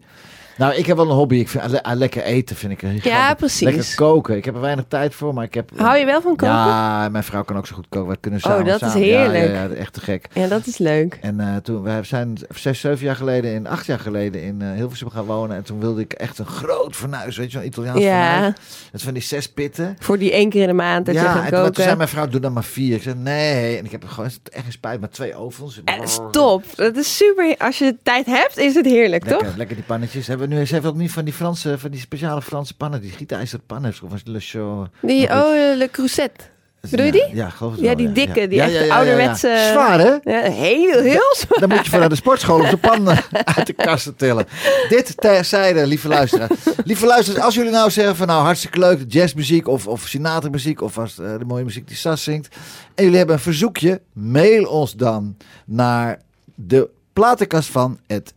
[0.56, 1.36] Nou, ik heb wel een hobby.
[1.36, 3.60] Ik vind ah, lekker eten vind ik Ja, precies.
[3.60, 4.36] Lekker koken.
[4.36, 5.70] Ik heb er weinig tijd voor, maar ik heb.
[5.76, 6.54] Hou je wel van koken?
[6.54, 8.08] Ja, mijn vrouw kan ook zo goed koken.
[8.10, 8.64] We kunnen Oh, samen.
[8.66, 9.44] dat is samen- ja, heerlijk.
[9.44, 10.26] Ja, ja, echt te gek.
[10.32, 11.18] Ja, dat is leuk.
[11.20, 14.72] En eh, toen, we zijn zes, zeven jaar geleden, in, acht jaar geleden in eh,
[14.72, 15.56] Hilversum gaan wonen.
[15.56, 18.54] En toen wilde ik echt een groot fornuis, weet je, een Italiaans Ja, fornuis.
[18.84, 19.96] Dat is van die zes pitten.
[19.98, 21.74] voor die één keer in de maand dat je ja, gaat en toen, toen zei
[21.76, 21.96] koken.
[21.96, 22.94] mijn vrouw, doe dan maar vier.
[22.96, 23.78] Ik zei, nee.
[23.78, 25.80] En ik heb er gewoon echt geen spijt, maar twee ovens.
[25.84, 26.64] En dat is top.
[26.74, 27.54] Dat is super.
[27.58, 29.56] Als je tijd hebt, is het heerlijk, Lekker, toch?
[29.56, 30.26] lekker die pannetjes.
[30.26, 33.10] Hebben nu, ze heeft ook niet van die Franse, van die speciale Franse pannen, die
[33.10, 33.94] gietijzeren pannen.
[34.02, 34.86] Of Le Show.
[35.02, 35.30] Die, iets.
[35.32, 36.50] oh, eh, Le Creuset.
[36.90, 37.36] Bedoel je Ja, die?
[37.36, 40.16] Ja, geloof het Ja, wel, die dikke, die Ja, echt ouderwetse- Zwaar, hè?
[40.32, 41.60] Ja, heel, heel zwaar.
[41.60, 43.18] Dan moet je voor naar de sportschool om de pan eh,
[43.56, 44.46] uit de kast te tillen.
[44.88, 46.50] Dit terzijde, lieve luisteraars.
[46.84, 50.14] Lieve luisteraars, als jullie nou zeggen van nou hartstikke leuk, jazzmuziek of, of
[50.50, 52.56] muziek of als, eh, de mooie muziek die Sas zingt.
[52.94, 56.18] En jullie hebben een verzoekje, mail ons dan naar
[56.54, 58.34] de platenkast van het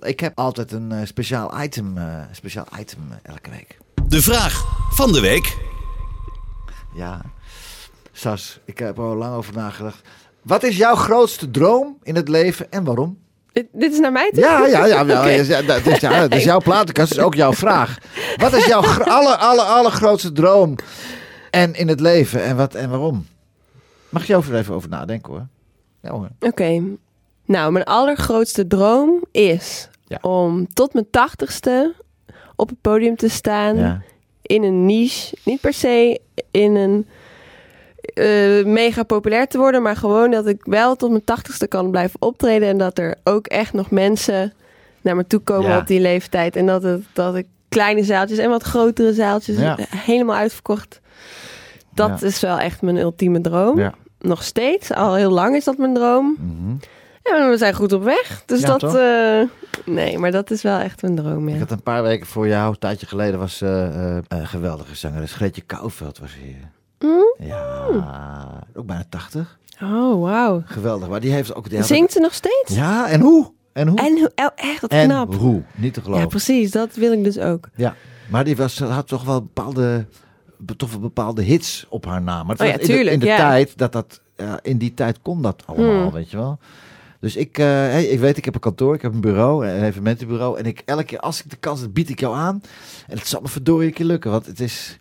[0.00, 3.78] Ik heb altijd een eh, speciaal item, eh, speciaal item eh, elke week.
[4.08, 5.56] De vraag van de week.
[6.94, 7.20] Ja,
[8.12, 10.00] Sas, ik heb er al lang over nagedacht.
[10.42, 13.18] Wat is jouw grootste droom in het leven en waarom?
[13.52, 14.40] Dit, dit is naar mij toe?
[14.42, 14.84] Ja, ja, ja.
[14.86, 15.26] ja, ja, dat,
[15.86, 17.98] is, ja dat is jouw platenkast, dat is ook jouw vraag.
[18.36, 20.74] Wat is jouw gro- aller, aller, allergrootste droom
[21.50, 23.26] en in het leven en, wat, en waarom?
[24.08, 25.46] Mag je over even over nadenken hoor.
[26.02, 26.28] Ja hoor.
[26.40, 26.82] Oké.
[27.46, 30.18] Nou, mijn allergrootste droom is Ja.
[30.20, 31.94] om tot mijn tachtigste
[32.56, 34.02] op het podium te staan Ja.
[34.42, 35.36] in een niche.
[35.44, 37.06] Niet per se in een
[38.00, 42.22] eh, mega populair te worden, maar gewoon dat ik wel tot mijn tachtigste kan blijven
[42.22, 44.52] optreden en dat er ook echt nog mensen
[45.00, 45.78] naar me toe komen Ja.
[45.78, 49.56] op die leeftijd en dat, het, dat ik kleine zaaltjes en wat grotere zaaltjes
[49.96, 51.00] helemaal uitverkocht.
[51.94, 53.92] Dat is wel echt mijn ultieme droom.
[54.18, 56.36] Nog steeds, al heel lang is dat mijn droom.
[56.38, 56.74] Mhm.
[57.30, 58.42] Ja, we zijn goed op weg.
[58.46, 58.94] Dus Ja, dat.
[58.96, 59.42] eh,
[59.94, 61.48] nee, maar dat is wel echt een droom.
[61.48, 61.60] Ik Ja.
[61.60, 65.32] had een paar weken voor jou, een tijdje geleden, was eh, een geweldige zangeres.
[65.32, 66.70] Greetje Kouwveld was hier.
[66.98, 67.44] Hm?
[67.46, 67.86] Ja,
[68.74, 69.58] ook bijna 80.
[69.82, 70.62] Oh, wauw.
[70.64, 71.70] Geweldig, maar die heeft ook...
[71.70, 72.74] Die Zingt ze nog steeds?
[72.74, 73.52] Ja, en hoe?
[73.72, 73.98] En hoe?
[73.98, 75.34] En hoe- oh, echt, wat En knap.
[75.34, 75.62] hoe?
[75.74, 76.22] Niet te geloven.
[76.22, 76.70] Ja, precies.
[76.70, 77.68] Dat wil ik dus ook.
[77.74, 77.94] Ja,
[78.30, 80.06] maar die was, had toch wel bepaalde,
[80.58, 82.46] be- toch wel bepaalde hits op haar naam.
[82.46, 84.20] Maar het Oh in de, in tijd dat dat,
[84.62, 86.12] in die tijd kon dat allemaal, Hmm.
[86.12, 86.58] weet je wel.
[87.26, 89.84] Dus ik, eh, hey, ik weet, ik heb een kantoor, ik heb een bureau, een
[89.84, 90.58] evenementenbureau.
[90.58, 92.62] En ik, elke keer als ik de kans heb, bied ik jou aan.
[93.06, 94.98] En het zal me verdorie een keer lukken, want het is...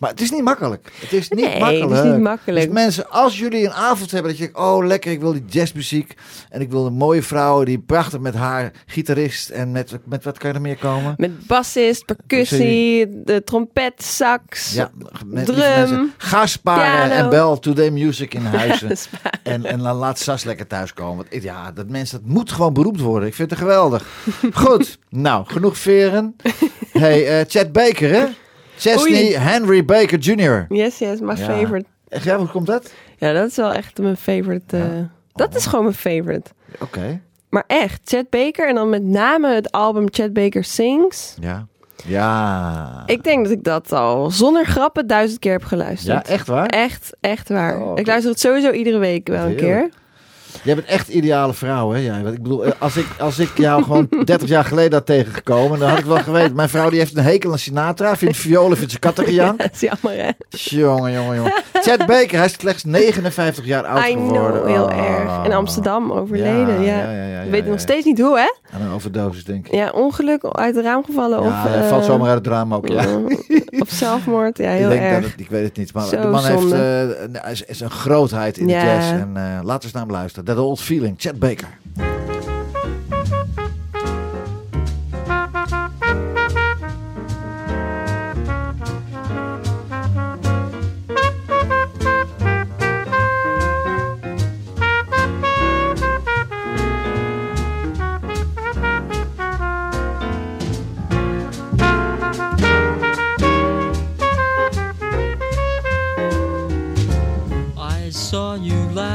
[0.00, 0.92] Maar het is niet makkelijk.
[1.00, 1.90] Het is niet Nee, makkelijk.
[1.90, 2.64] het is niet makkelijk.
[2.64, 5.44] Dus mensen, als jullie een avond hebben dat je denkt, oh lekker, ik wil die
[5.46, 6.14] jazzmuziek.
[6.48, 10.38] En ik wil een mooie vrouw die prachtig met haar gitarist en met, met wat
[10.38, 11.14] kan je er meer komen?
[11.16, 14.72] Met bassist, percussie, de trompet, sax.
[14.74, 14.90] Ja,
[15.26, 17.24] met, Drum, mensen, ga sparen piano.
[17.24, 18.96] en bel Today Music in huizen.
[19.42, 21.26] En, en laat Sas lekker thuiskomen.
[21.30, 23.28] Want ja, dat mensen, dat moet gewoon beroemd worden.
[23.28, 24.06] Ik vind het geweldig.
[24.52, 26.36] Goed, nou, genoeg veren.
[26.92, 28.26] hey, eh, Chad Baker, hè?
[28.78, 29.32] Chesney.
[29.38, 30.66] Henry Baker Jr.
[30.68, 31.36] Yes, yes, my Ja.
[31.36, 31.86] favorite.
[32.08, 32.92] Echt, ja, hoe komt dat?
[33.16, 34.76] Ja, dat is wel echt mijn favorite.
[34.76, 34.82] eh,
[35.32, 35.56] Dat Oh.
[35.56, 36.50] is gewoon mijn favorite.
[36.80, 37.20] Oké,
[37.50, 41.34] Maar echt, Chad Baker en dan met name het album Chad Baker Sings.
[41.40, 41.66] ja.
[42.06, 43.02] Ja.
[43.06, 46.28] Ik denk dat ik dat al zonder grappen duizend keer heb ja, geluisterd.
[46.28, 46.66] echt waar?
[46.66, 47.80] Echt, echt waar.
[47.82, 49.88] Oh, ik luister het sowieso iedere week wel een keer.
[50.62, 51.98] Jij bent echt ideale vrouw, hè?
[51.98, 52.22] Jij.
[52.22, 55.78] Want ik bedoel, eh, als ik, als ik jou gewoon 30 jaar geleden had tegengekomen,
[55.78, 56.54] dan had ik wel geweten.
[56.56, 59.58] Mijn vrouw die heeft een hekel aan Sinatra, vindt violen, vindt ze kattengejank.
[59.62, 60.30] Dat is jammer, hè?
[60.48, 61.52] Jongen, jongen, jongen.
[61.72, 64.52] Chad Baker, hij is slechts 59 jaar oud I geworden.
[64.62, 65.08] know, heel Oh.
[65.08, 65.44] erg.
[65.44, 67.10] In Amsterdam overleden, ja.
[67.10, 68.76] ja, Ik nog steeds niet hoe, hè?
[68.76, 69.74] Aan een overdosis, denk ik.
[69.74, 71.52] Ja, ongeluk uit het raam gevallen of...
[71.52, 72.88] hij eh, valt zomaar uit het drama ook.
[72.88, 73.04] Ja.
[73.78, 75.20] Of zelfmoord, ja, ik, heel denk erg.
[75.22, 77.28] Dat het, ik weet het niet, maar Zo de man heeft, zonde.
[77.42, 79.10] eh, is, is een grootheid in de jazz.
[79.10, 80.37] En eh, laten we eens naar hem luisteren.
[80.42, 81.68] That Old Feeling, Chad Baker.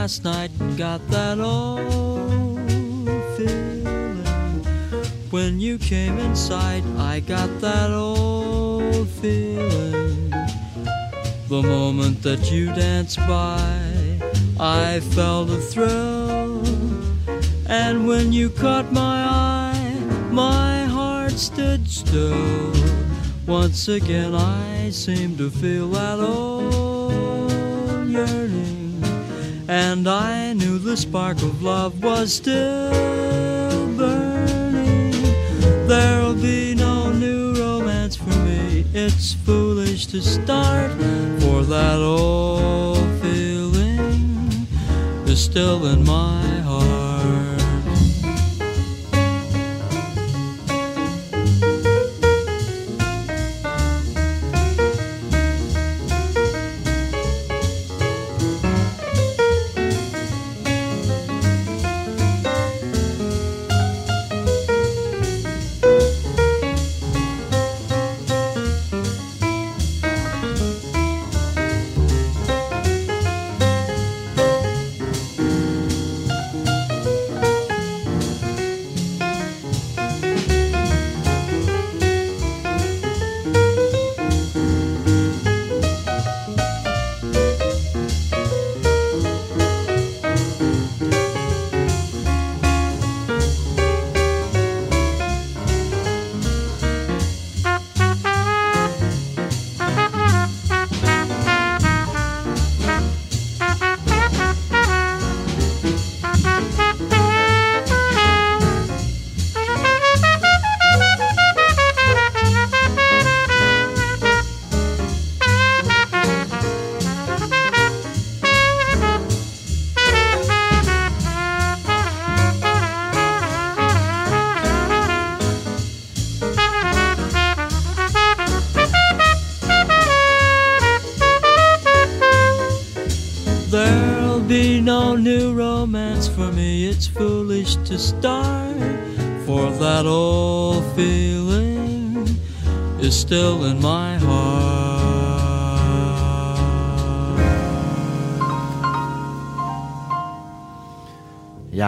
[0.04, 2.60] Last night got that old
[3.38, 4.26] feeling.
[5.32, 10.30] When you came inside, I got that old feeling.
[11.47, 14.20] The moment that you danced by,
[14.60, 16.62] I felt a thrill.
[17.68, 19.97] And when you caught my eye,
[20.32, 22.74] my heart stood still.
[23.47, 26.83] Once again, I seemed to feel that old.
[29.76, 35.11] And I knew the spark of love was still burning.
[35.88, 38.86] There'll be no new romance for me.
[38.93, 40.91] It's foolish to start,
[41.41, 44.67] for that old feeling
[45.26, 46.53] is still in my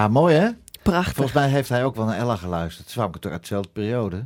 [0.05, 0.47] Ja, mooi hè?
[0.81, 1.13] Prachtig.
[1.13, 2.89] Volgens mij heeft hij ook wel naar Ella geluisterd.
[2.89, 4.25] Ze kwamen toch uit dezelfde periode.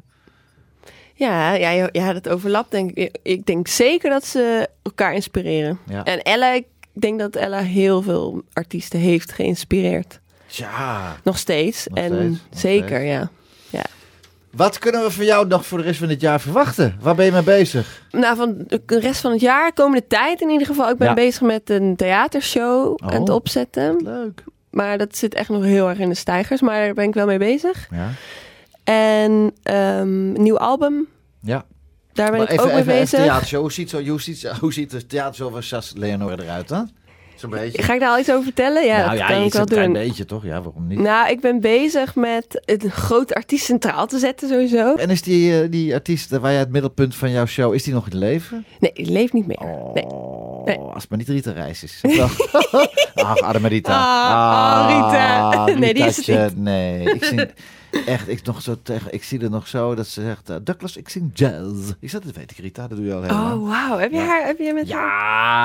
[1.13, 3.17] Ja, ja, ja, dat overlapt denk ik.
[3.23, 5.79] Ik denk zeker dat ze elkaar inspireren.
[5.89, 6.03] Ja.
[6.03, 10.19] En Ella, ik denk dat Ella heel veel artiesten heeft geïnspireerd.
[10.47, 11.15] Ja.
[11.23, 11.87] Nog steeds.
[11.87, 13.03] Nog en steeds, nog zeker, steeds.
[13.11, 13.29] ja.
[13.69, 13.83] ja.
[14.51, 16.97] Wat kunnen we van jou nog voor de rest van dit jaar verwachten?
[17.01, 18.03] Waar ben je mee bezig?
[18.11, 18.55] Nou, van
[18.85, 20.89] de rest van het jaar, komende tijd in ieder geval.
[20.89, 21.13] Ik ben Ja.
[21.13, 23.13] bezig met een theatershow Oh.
[23.13, 23.95] aan het opzetten.
[24.03, 24.43] Leuk.
[24.79, 26.61] Maar dat zit echt nog heel erg in de stijgers.
[26.61, 27.87] Maar daar ben ik wel mee bezig.
[27.91, 28.09] Ja.
[28.83, 29.77] En ehm,
[30.35, 31.07] een nieuw album.
[31.41, 31.65] Ja.
[32.13, 33.19] Daar ben Maar ik ook mee even bezig.
[33.19, 33.61] theatershow.
[33.61, 36.89] Hoe ziet, zo, hoe, ziet, hoe ziet de theatershow van Sas Leonore eruit dan?
[37.35, 37.81] Zo'n beetje.
[37.83, 38.85] Ga ik daar al iets over vertellen?
[38.85, 40.01] Ja, nou dat ja, kan ik iets wel een klein doen.
[40.03, 40.43] beetje toch?
[40.43, 40.99] Ja, waarom niet?
[40.99, 44.95] Nou, ik ben bezig met een grote artiest centraal te zetten sowieso.
[44.95, 47.93] En is die, eh, die artiest waar jij het middelpunt van jouw show, is die
[47.93, 48.65] nog in leven?
[48.79, 49.59] Nee, die leeft niet meer.
[49.59, 50.05] Oh, Nee.
[50.65, 50.77] Nee.
[50.77, 52.01] als het maar niet Rita Reis is.
[53.15, 53.91] Ach, Arme Rita.
[53.93, 55.65] Ah, ah, Rita.
[55.79, 57.45] Nee, die is het Ritaatje, Nee, ik zie,
[58.05, 60.49] Echt, ik, nog zo tegen, ik zie er nog zo dat ze zegt...
[60.49, 61.91] eh, Douglas, ik zing jazz.
[61.99, 63.31] Ik zat, dat weet ik Rita, dat doe je al lang.
[63.31, 63.97] Oh, wauw.
[63.99, 64.25] Heb je Ja.
[64.25, 64.97] haar, heb je met Ja.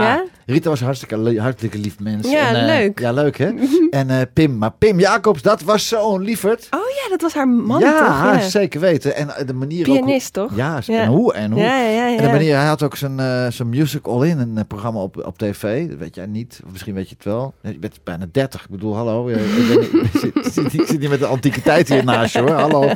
[0.01, 0.25] Ja?
[0.47, 2.31] Rita was een hartstikke, hartstikke lief mens.
[2.31, 2.99] Ja, En, eh, leuk.
[3.01, 3.51] Ja, leuk hè?
[3.91, 6.69] en eh, Pim, maar Pim Jacobs, dat was zo'n lieverd.
[6.71, 8.41] Oh ja, dat was haar man ja, toch?
[8.41, 9.17] Ja, zeker weten.
[9.17, 9.95] En de manier ook...
[9.97, 10.57] Pianist toch?
[10.57, 11.61] Ja, en hoe en hoe.
[11.63, 12.17] Ja, ja, ja.
[12.17, 15.39] En de manier, hij had ook zijn, zijn Music All In, een programma op, op
[15.39, 15.89] tv.
[15.89, 17.55] Dat weet jij niet, of misschien weet je het wel.
[17.61, 18.63] Je bent bijna 30.
[18.63, 19.29] Ik bedoel, hallo.
[19.29, 22.05] Ik, ben niet- ik, zit, ik zit- ik zit niet met de antiquiteit hier
[22.35, 22.91] hoor, hallo.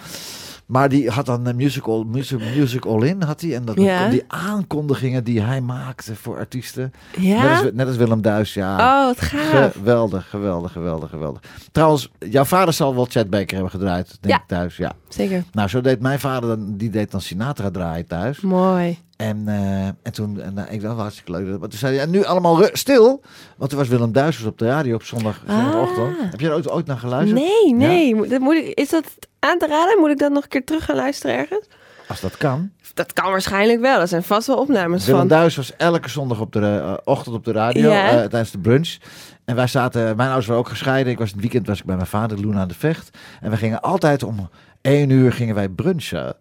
[0.68, 3.54] Maar die had dan een musical, music, music All In, had hij.
[3.54, 4.08] En dat, Ja.
[4.08, 6.92] die aankondigingen die hij maakte voor artiesten.
[7.18, 7.42] Ja?
[7.42, 8.76] Net, als, net als Willem Duis, ja.
[9.00, 9.72] Oh, wat gaaf.
[9.72, 11.40] Geweldig, geweldig, geweldig, geweldig.
[11.72, 14.40] Trouwens, jouw vader zal wel Chad Baker hebben gedraaid, denk Ja.
[14.40, 14.76] ik thuis.
[14.76, 14.92] Ja.
[15.08, 15.44] Zeker.
[15.52, 18.40] Nou, zo deed mijn vader, dan, die deed dan Sinatra draaien thuis.
[18.40, 18.98] Mooi.
[19.18, 21.58] En, eh, en toen, en, eh, ik dacht, hartstikke leuk.
[21.58, 23.22] Maar toen zei hij, en nu allemaal stil.
[23.56, 26.16] Want toen was Willem Duis op de radio op zondag, zondagochtend.
[26.18, 26.30] Ah.
[26.30, 27.40] Heb je er ooit, ooit naar geluisterd?
[27.40, 28.28] Nee, nee.
[28.28, 29.04] Dat moet ik, is dat
[29.38, 29.98] aan te raden?
[29.98, 31.66] Moet ik dat nog een keer terug gaan luisteren ergens?
[32.08, 32.70] Als dat kan.
[32.94, 34.00] Dat kan waarschijnlijk wel.
[34.00, 35.28] Er zijn vast wel opnames Willem van.
[35.28, 38.10] Duis was elke zondag op de eh, ochtend op de radio Ja.
[38.10, 38.96] tijdens de brunch.
[39.44, 41.12] En wij zaten, mijn ouders waren ook gescheiden.
[41.12, 43.18] Ik was het weekend was ik bij mijn vader, Luna aan de Vecht.
[43.40, 44.48] En we gingen altijd om
[44.80, 46.36] één uur gingen wij brunchen.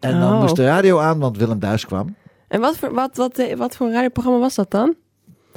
[0.00, 0.40] En dan Oh.
[0.40, 2.14] moest de radio aan, want Willem Duis kwam.
[2.48, 4.94] En wat voor, wat, wat, wat voor radioprogramma was dat dan?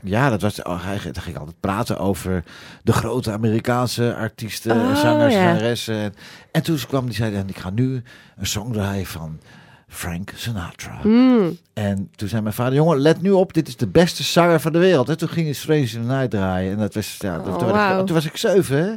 [0.04, 2.44] Ja, dat was, oh, hij, ging altijd praten over
[2.84, 5.48] de grote Amerikaanse artiesten, Oh, zangers, ja.
[5.50, 5.96] zangeressen.
[5.96, 6.14] En,
[6.52, 8.02] en toen ze kwam, die zei, en ik ga nu
[8.38, 9.40] een song draaien van
[9.88, 11.00] Frank Sinatra.
[11.02, 11.58] Hmm.
[11.74, 14.72] En toen zei mijn vader, jongen, let nu op, dit is de beste zanger van
[14.72, 15.10] de wereld.
[15.10, 16.72] En toen ging hij Strange Night draaien.
[16.72, 18.94] En dat was, ja, Oh, toen, was ik, toen was ik zeven, hè?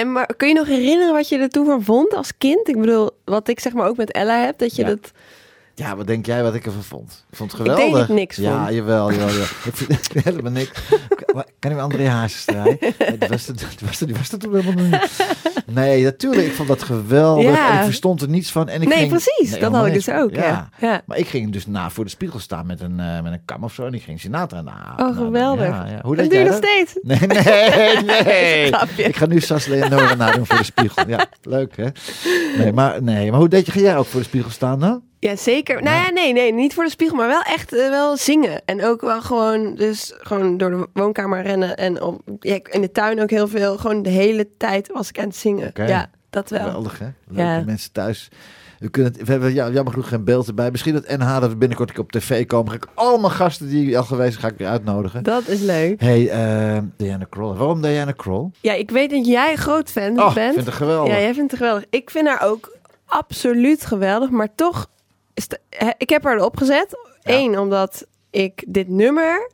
[0.00, 2.68] En maar kun je nog herinneren wat je er toen van vond als kind?
[2.68, 4.88] Ik bedoel, wat ik zeg maar ook met Ella heb, dat je Ja.
[4.88, 5.10] dat...
[5.74, 7.24] Ja, wat denk jij wat ik ervan vond?
[7.30, 8.00] Ik vond het Ik denk geweldig.
[8.00, 8.74] dat ik niks ja, vond.
[8.74, 9.42] jawel, jawel, jawel.
[9.68, 10.70] ik vind helemaal niks.
[11.58, 11.98] Kan ik André?
[12.52, 12.78] Nee,
[13.18, 13.54] Die was, die,
[13.86, 15.10] was die was helemaal niet.
[15.66, 16.46] Nee, natuurlijk.
[16.46, 17.44] Ik vond dat geweldig.
[17.44, 17.78] Ja.
[17.78, 18.68] Ik verstond er niets van.
[18.68, 19.58] En ik Nee, ging, precies.
[19.58, 20.68] Dat had ik dus ook, ja.
[20.80, 21.02] Ja.
[21.06, 23.64] Maar ik ging dus na voor de spiegel staan met een, eh, met een kam
[23.64, 23.86] of zo.
[23.86, 24.94] En ik ging Sinatra na.
[24.96, 25.66] Oh, geweldig.
[25.66, 25.98] Ja, ja.
[26.02, 26.70] Hoe dat deed doe je jij nog dat?
[26.70, 26.98] steeds.
[27.10, 28.24] Nee, nee,
[28.96, 29.06] nee.
[29.06, 31.08] Ik ga nu Sas Leonora nadoen voor de spiegel.
[31.08, 31.86] Ja, leuk hè?
[32.58, 33.72] Nee, maar, nee, maar hoe deed je?
[33.72, 35.02] Ga jij ook voor de spiegel staan dan?
[35.20, 35.82] Ja, zeker.
[35.82, 38.62] Nou ja, nee, nee, niet voor de spiegel, maar wel echt eh, wel zingen.
[38.64, 42.92] En ook wel gewoon, dus gewoon door de woonkamer rennen en op, ja, in de
[42.92, 43.76] tuin ook heel veel.
[43.78, 45.70] Gewoon de hele tijd was ik aan het zingen.
[45.74, 46.60] Ja, dat wel.
[46.64, 47.06] Geweldig hè?
[47.28, 47.62] Leuke Ja.
[47.64, 48.28] mensen thuis.
[48.78, 50.70] We, kunnen het, we hebben ja, jammer genoeg geen beeld erbij.
[50.70, 52.70] Misschien dat NH dat we binnenkort op tv komen.
[52.70, 55.22] Ga ik al mijn gasten die al geweest zijn, ga ik weer uitnodigen.
[55.22, 56.00] Dat is leuk.
[56.00, 57.56] Hey, eh, Diana Kroll.
[57.56, 58.50] Waarom Diana Kroll?
[58.60, 60.54] Ja, ik weet dat jij een groot fan Oh, ik bent.
[60.54, 61.12] vind het geweldig.
[61.14, 61.84] Ja, jij vindt het geweldig.
[61.90, 64.86] Ik vind haar ook absoluut geweldig, maar toch,
[65.98, 66.96] ik heb haar erop gezet.
[67.22, 69.50] Eén, omdat ik dit nummer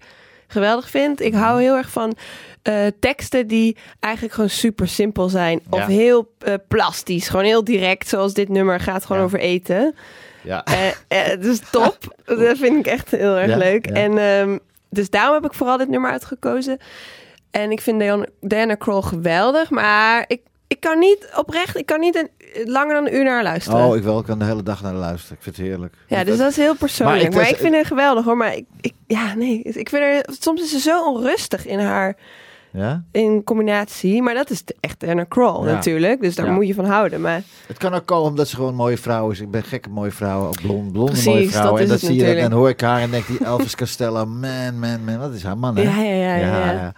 [0.46, 1.20] geweldig vind.
[1.20, 2.16] Ik hou heel erg van
[2.62, 5.60] eh, teksten die eigenlijk gewoon super simpel zijn.
[5.70, 5.86] Of Ja.
[5.86, 9.26] heel eh, plastisch, gewoon heel direct, zoals dit nummer gaat gewoon Ja.
[9.26, 9.94] over eten.
[10.42, 10.64] Ja.
[11.08, 11.98] Eh, dus top.
[12.24, 13.86] dat vind ik echt heel erg Ja, leuk.
[13.88, 13.94] ja.
[13.94, 14.58] En ehm,
[14.90, 16.78] dus daarom heb ik vooral dit nummer uitgekozen.
[17.50, 22.00] En ik vind Diana, Diana Kroll geweldig, maar ik, ik kan niet oprecht, ik kan
[22.00, 22.30] niet een,
[22.64, 23.84] langer dan een uur naar luisteren.
[23.86, 24.18] Oh, ik wel.
[24.18, 25.36] Ik kan de hele dag naar luisteren.
[25.36, 25.94] Ik vind het heerlijk.
[26.06, 27.22] ja, dus dat is heel persoonlijk.
[27.22, 28.36] Maar Maar ik- ik, vind haar geweldig hoor.
[28.36, 32.16] Maar ik, ik, ja, nee, ik vind haar, soms is ze zo onrustig in haar
[32.76, 33.02] Ja?
[33.12, 34.22] in combinatie.
[34.22, 35.72] Maar dat is de- echt Kroll Ja.
[35.72, 36.20] natuurlijk.
[36.20, 36.52] Dus daar Ja.
[36.52, 37.20] moet je van houden.
[37.20, 39.40] Maar Het kan ook komen omdat ze gewoon een mooie vrouw is.
[39.40, 40.48] Ik ben gek op mooie vrouwen.
[40.48, 41.72] Ook blond, blonde Precies, mooie vrouwen.
[41.80, 42.14] dat en is dat zie je.
[42.20, 42.50] En natuurlijk.
[42.50, 44.26] dan hoor ik haar en denk die Elvis Costello.
[44.26, 45.18] Man, man, man.
[45.20, 45.82] Dat is haar man, hè?
[45.82, 46.46] ja, ja, ja.
[46.46, 46.92] ja, ja.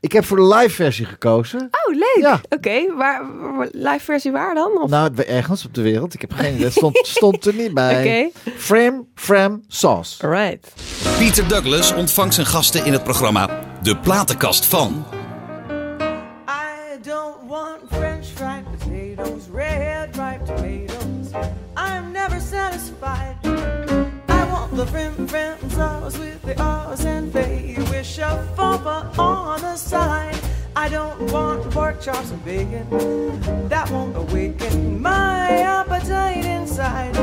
[0.00, 1.60] Ik heb voor de live versie gekozen.
[1.60, 2.18] Oh, leuk.
[2.20, 2.40] Ja.
[2.48, 3.22] Oké, waar,
[3.56, 4.82] waar- live versie waar dan?
[4.82, 4.90] Of?
[4.90, 6.14] Nou, ergens op de wereld.
[6.14, 6.64] Ik heb geen idee.
[6.64, 7.98] Het stond, stond er niet bij.
[8.30, 8.50] Oké.
[8.56, 10.22] Frame, Fram, Sauce.
[10.26, 10.72] Alright.
[11.18, 13.48] Pieter Douglas ontvangt zijn gasten in het programma
[13.82, 15.04] De Platenkast van.
[26.56, 28.06] The and bay with
[28.56, 30.38] fava on the side.
[30.76, 32.88] I don't want pork chops and bacon.
[33.68, 37.16] That won't awaken my appetite inside.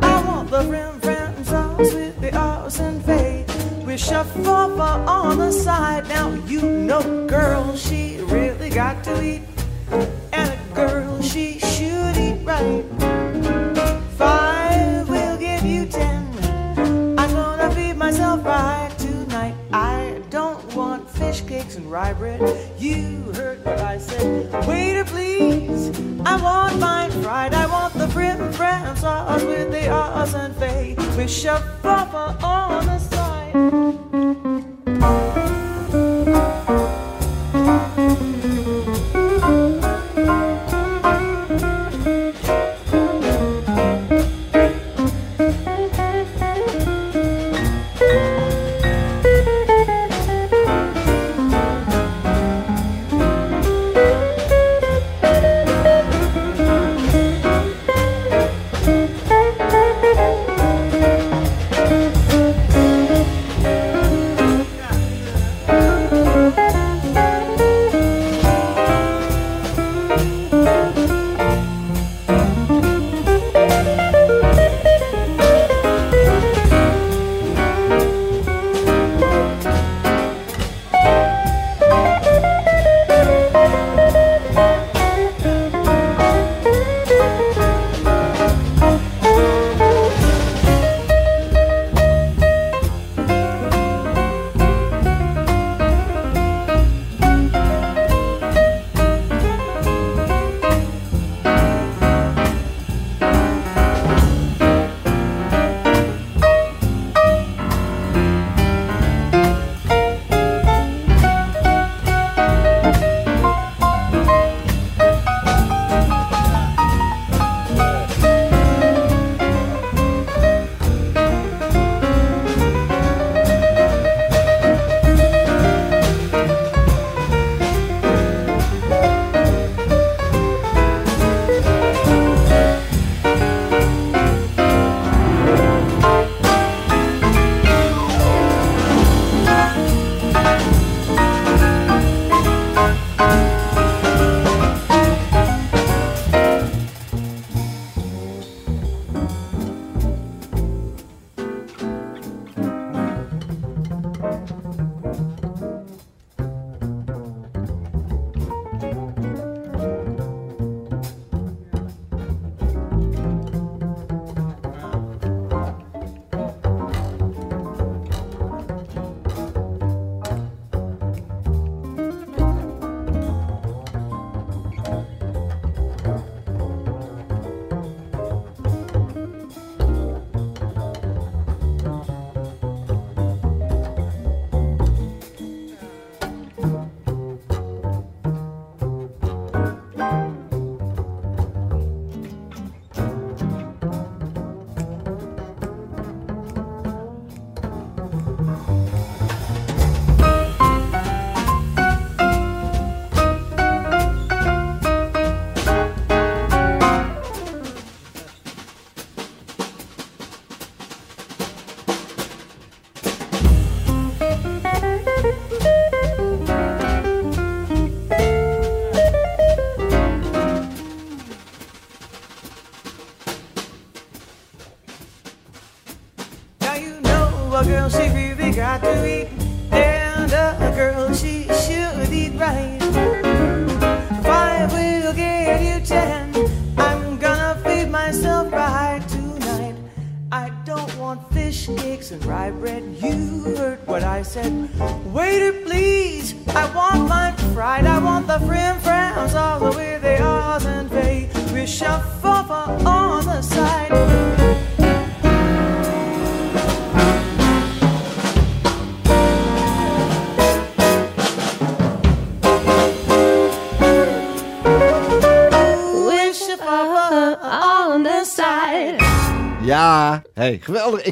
[0.00, 3.44] I want the frim fram sauce with the O's and bay
[3.84, 6.08] with fava on the side.
[6.08, 9.42] Now you know, girl, she really got to eat,
[10.32, 13.27] and a girl she should eat right.
[21.68, 22.40] Cakes and rye bread.
[22.78, 24.66] You heard what I said.
[24.66, 25.90] Waiter, please.
[26.24, 27.52] I want mine fried.
[27.52, 32.98] I want the prim fram sauce with the Oz and Fay with shababa on the
[32.98, 34.47] side.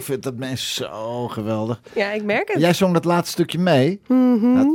[0.06, 1.80] Vind dat mens zo geweldig.
[1.94, 2.60] Ja, ik merk het.
[2.60, 4.00] Jij zong dat laatste stukje mee.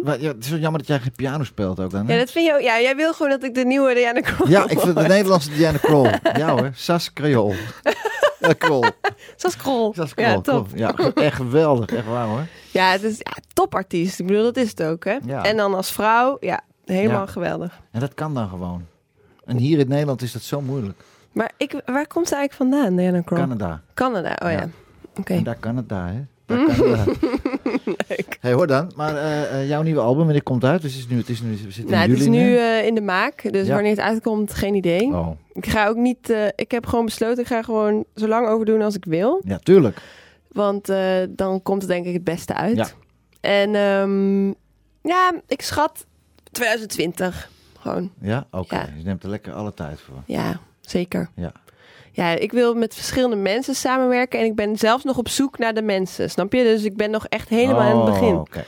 [0.03, 2.05] Wat- ja, het is zo jammer dat jij geen piano speelt ook dan.
[2.07, 2.13] hè?
[2.13, 2.61] Ja, dat vind je ook.
[2.61, 5.49] Ja, jij wil gewoon dat ik de nieuwe Diana Krol Ja, ik vind de Nederlandse
[5.51, 6.07] Diana Krol.
[6.37, 7.55] Ja hoor, Sas Creole.
[8.39, 8.83] Ja, Krol.
[9.35, 9.93] Zoals Krol.
[9.93, 10.27] Sas Krol.
[10.27, 10.67] Ja, top.
[10.75, 11.89] Ja, echt geweldig.
[11.89, 12.45] Echt waar hoor.
[12.71, 14.19] Ja, het is ja, topartiest.
[14.19, 15.17] Ik bedoel, dat is het ook, hè?
[15.25, 15.43] Ja.
[15.43, 17.31] En dan als vrouw, ja, helemaal Ja.
[17.31, 17.79] geweldig.
[17.91, 18.85] En dat kan dan gewoon.
[19.45, 20.99] En hier in Nederland is dat zo moeilijk.
[21.31, 23.39] Maar ik, waar komt ze eigenlijk vandaan, Diana Krol?
[23.39, 23.81] Canada.
[23.93, 24.69] Canada, oh ja.
[25.29, 26.21] En daar kan het daar, hè?
[26.45, 27.15] Daar kan het daar.
[28.39, 28.91] Hey, hoor dan.
[28.95, 30.81] Maar eh, eh, jouw nieuwe album, wanneer komt het uit?
[30.81, 32.55] Dus het is nu, het is nu, we zitten Nou, in het juli is nu
[32.57, 33.73] eh, in de maak, dus Ja.
[33.73, 35.03] wanneer het uitkomt, geen idee.
[35.03, 38.65] Oh, Ik ga ook niet, ik heb gewoon besloten, ik ga gewoon zo lang over
[38.65, 39.41] doen als ik wil.
[39.45, 40.01] ja, tuurlijk.
[40.51, 40.85] Want
[41.29, 42.75] dan komt het denk ik het beste uit.
[42.77, 42.87] Ja.
[43.41, 44.47] En ehm,
[45.11, 46.05] ja, ik schat
[46.51, 47.49] 2020
[47.79, 48.11] gewoon.
[48.21, 48.75] Ja, oké.
[48.75, 48.87] Ja.
[48.97, 50.15] Je neemt er lekker alle tijd voor.
[50.25, 51.29] Ja, zeker.
[51.35, 51.51] Ja.
[52.13, 55.73] Ja, ik wil met verschillende mensen samenwerken en ik ben zelfs nog op zoek naar
[55.73, 56.63] de mensen, snap je?
[56.63, 58.35] Dus ik ben nog echt helemaal aan het Oh, begin.
[58.35, 58.63] oké.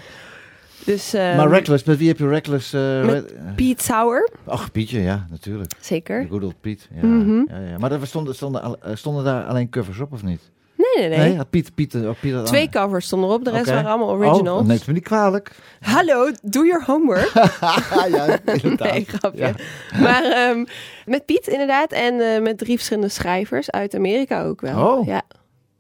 [0.86, 2.74] Dus ehm, maar Reckless, met wie heb je Reckless?
[2.74, 5.72] eh, Met Pete Sauer, Ach, Pietje, ja, natuurlijk.
[5.80, 6.28] zeker.
[6.30, 6.88] Good old Piet.
[7.02, 7.44] Ja, Mhm.
[7.48, 7.78] ja, ja.
[7.78, 10.42] Maar er stonden, stonden, al- eh, stonden daar alleen covers op, of niet?
[10.96, 11.36] Nee, nee, nee.
[11.38, 14.20] had Piet, Piet, oh, Piet had Twee covers stonden erop, de rest waren allemaal Oh,
[14.20, 14.58] originals.
[14.58, 15.52] dat neemt me niet kwalijk.
[15.80, 17.32] Hallo, doe your homework.
[18.16, 18.92] ja, inderdaad.
[18.92, 19.40] Nee, grapje.
[19.40, 19.54] Ja.
[20.02, 20.66] Maar ehm,
[21.06, 24.88] met Piet inderdaad en eh, met drie verschillende schrijvers uit Amerika ook wel.
[24.88, 25.06] Oh.
[25.06, 25.22] Ja.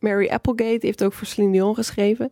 [0.03, 2.31] Mary Applegate heeft ook voor Celine Dion geschreven.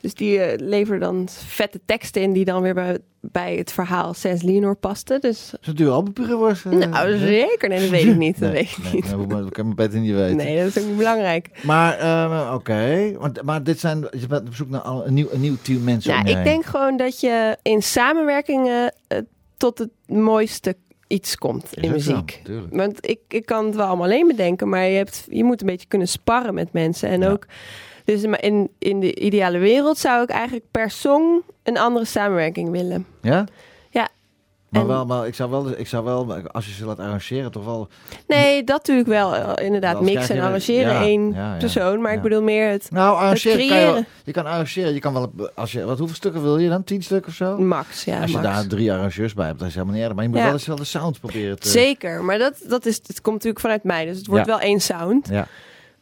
[0.00, 4.14] Dus die eh leverde dan vette teksten in die dan weer bij, bij het verhaal
[4.14, 5.20] Cens Leonor pasten.
[5.20, 6.82] Dus Is het duur album geworden?
[6.82, 7.18] eh, nou, hè?
[7.18, 7.68] zeker.
[7.68, 8.40] Nee, dat weet ik niet.
[8.40, 9.16] Dat Nee, weet ik nee, niet.
[9.28, 10.36] nee, dat kan me beter niet weten.
[10.36, 11.50] Nee, dat is ook niet belangrijk.
[11.62, 13.12] Maar, eh, oké.
[13.18, 15.84] Want- Maar dit zijn, je bent op zoek naar al- een nieuw, een nieuw team
[15.84, 16.44] mensen Ja, om je ik heen.
[16.44, 19.18] denk gewoon dat je in samenwerkingen eh,
[19.56, 20.76] tot het mooiste
[21.06, 22.42] iets komt in muziek.
[22.70, 25.66] Want ik, ik kan het wel allemaal alleen bedenken, maar je, hebt, je moet een
[25.66, 27.08] beetje kunnen sparren met mensen.
[27.08, 27.30] En Ja.
[27.30, 27.46] ook,
[28.04, 32.70] dus in, in, in de ideale wereld zou ik eigenlijk per song een andere samenwerking
[32.70, 33.06] willen.
[33.22, 33.44] Ja?
[34.74, 37.50] Maar, En- wel, maar ik zou wel, ik zou wel, als je ze laat arrangeren,
[37.50, 37.88] toch wel...
[38.26, 39.34] Nee, dat natuurlijk wel.
[39.34, 42.00] eh, inderdaad, mixen en arrangeren één ja, ja, persoon.
[42.00, 44.94] Maar ik bedoel meer het Nou, arrangeren kan je, wel- je kan arrangeren.
[44.94, 46.84] Je kan wel, als je, wat, hoeveel stukken wil je dan?
[46.84, 47.58] Tien stukken of zo?
[47.58, 48.04] max.
[48.04, 48.48] Ja, als je max.
[48.48, 50.14] daar drie arrangeurs bij hebt, dat is helemaal niet erg.
[50.14, 51.68] Maar je moet wel eens wel de sound proberen te...
[51.68, 54.04] Zeker, maar dat, dat is, het komt natuurlijk vanuit mij.
[54.04, 55.28] Dus het wordt wel één sound.
[55.28, 55.46] Ja.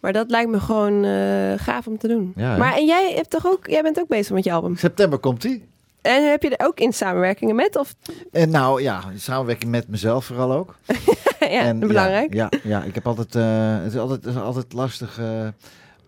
[0.00, 1.12] Maar dat lijkt me gewoon eh,
[1.56, 2.32] gaaf om te doen.
[2.36, 4.76] Maar en jij, hebt toch ook, jij bent ook bezig met je album.
[4.76, 5.70] September komt die.
[6.02, 7.76] En heb je er ook in samenwerkingen met?
[7.76, 7.94] Of
[8.32, 10.76] En nou ja, in samenwerking met mezelf vooral ook.
[11.40, 12.34] ja, en, belangrijk.
[12.34, 15.18] Ja, ja, ja, ik heb altijd, eh, het is altijd, het is altijd lastig.
[15.18, 15.48] eh,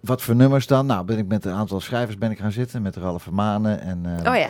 [0.01, 0.87] wat voor nummers dan?
[0.87, 2.83] Nou, ben ik met een aantal schrijvers ben ik gaan zitten.
[2.83, 4.49] Met Ralph Vermanen en, eh, Oh ja,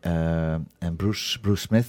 [0.00, 1.86] eh, en Bruce, Bruce Smith.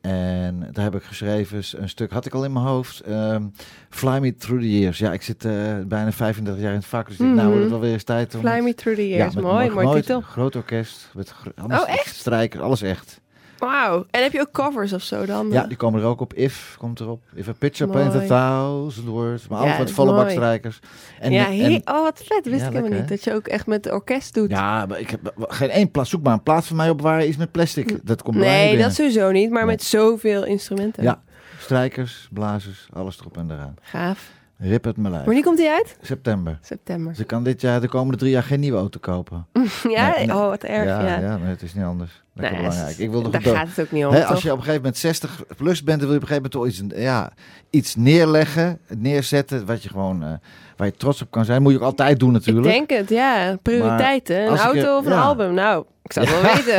[0.00, 3.00] En daar heb ik geschreven, een stuk had ik al in mijn hoofd.
[3.00, 3.46] ehm,
[3.90, 4.98] Fly Me Through the Years.
[4.98, 5.52] Ja, ik zit eh,
[5.86, 7.08] bijna 35 jaar in het vak.
[7.08, 8.40] Dus denk, nou wordt het wel weer eens tijd om...
[8.40, 9.34] Fly Me Through the Years.
[9.34, 10.20] met mooi, mooi groot- titel.
[10.20, 11.10] Groot orkest.
[11.14, 12.14] Met gro- allemaal Oh, echt?
[12.16, 13.19] Strijkers, alles echt.
[13.60, 14.06] Wauw.
[14.10, 15.50] En heb je ook covers of zo dan?
[15.50, 16.34] Ja, die komen er ook op.
[16.34, 17.22] If komt erop.
[17.34, 18.08] If a picture Mooi.
[18.08, 19.48] paint a thousand words.
[19.48, 20.78] Maar Ja, is volle bakstrijkers.
[21.20, 22.44] En, ja, en- he- oh wat vet.
[22.44, 23.00] Wist Ja, ik helemaal niet.
[23.00, 23.06] hè?
[23.06, 24.50] Dat je ook echt met het orkest doet.
[24.50, 26.08] ja, maar ik heb geen één plaat.
[26.08, 28.06] Zoek maar een plaat van mij op waar iets met plastic.
[28.06, 28.86] Dat komt nee, binnen.
[28.86, 29.50] dat sowieso niet.
[29.50, 29.70] Maar Nee.
[29.70, 31.02] met zoveel instrumenten.
[31.02, 31.22] Ja,
[31.58, 33.74] strijkers, blazers, alles erop en eraan.
[33.82, 34.30] Gaaf.
[34.62, 35.24] Rip het mijn lijf.
[35.24, 35.96] Wanneer komt die uit?
[36.00, 36.58] September.
[36.62, 37.14] September.
[37.18, 39.46] Ik kan dit jaar de komende drie jaar geen nieuwe auto kopen.
[39.88, 40.14] Ja?
[40.16, 40.36] Nee, nee.
[40.36, 40.84] Oh, wat erg.
[40.86, 41.36] ja, Ja, ja.
[41.36, 42.22] nee, het is niet anders.
[42.40, 42.98] Lekker belangrijk.
[42.98, 44.96] Ik wil nog daar gaat het ook niet om, als je op een gegeven moment
[44.98, 47.32] 60 plus bent, dan wil je op een gegeven moment toch iets, ja,
[47.70, 50.28] iets neerleggen, neerzetten, wat je gewoon, eh,
[50.76, 51.62] waar je trots op kan zijn.
[51.62, 52.66] Moet je ook altijd doen natuurlijk.
[52.66, 53.56] Ik denk het, ja.
[53.62, 54.36] Prioriteiten.
[54.52, 55.22] Een auto er- of een ja.
[55.22, 55.54] album?
[55.54, 56.72] Nou, ik zou het wel weten.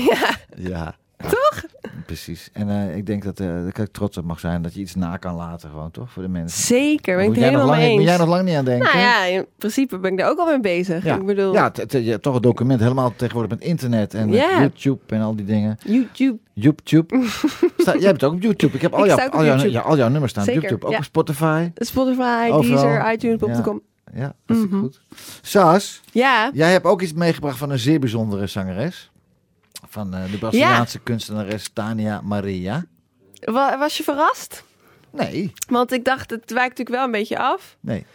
[0.00, 0.94] ja, Ja.
[1.28, 1.62] Toch?
[2.06, 2.50] Precies.
[2.52, 4.94] En eh, ik denk dat, eh, dat ik trots op mag zijn dat je iets
[4.94, 6.10] na kan laten gewoon, toch?
[6.10, 6.62] Voor de mensen.
[6.62, 7.16] zeker.
[7.16, 8.02] Ben ik helemaal lang, eens.
[8.02, 8.86] jij nog lang niet aan denken?
[8.86, 11.04] nou ja, in principe ben ik daar ook al mee bezig.
[11.04, 11.70] Ja, Ik bedoel, ja
[12.20, 14.58] toch een document helemaal tegenwoordig met internet en Ja.
[14.60, 15.78] YouTube en al die dingen.
[15.84, 16.38] YouTube.
[16.52, 17.26] YouTube.
[17.78, 18.74] Sta, jij hebt ook op YouTube.
[18.74, 20.86] Ik heb al, Ik al, ja, al jouw nummers staan op YouTube.
[20.86, 20.98] Ook ja.
[20.98, 21.70] op Spotify.
[21.74, 22.82] Spotify, Overal.
[22.82, 23.82] Deezer, iTunes.com.
[24.14, 24.78] Ja, dat is Mhm.
[24.80, 25.00] goed.
[25.42, 29.10] Sas, Ja, jij hebt ook iets meegebracht van een zeer bijzondere zangeres.
[29.88, 32.84] Van eh, de Braziliaanse kunstenares Tania Maria.
[33.40, 34.64] wa- was je verrast?
[35.12, 38.06] Nee, Want ik dacht, het wijkt natuurlijk wel een beetje af nee,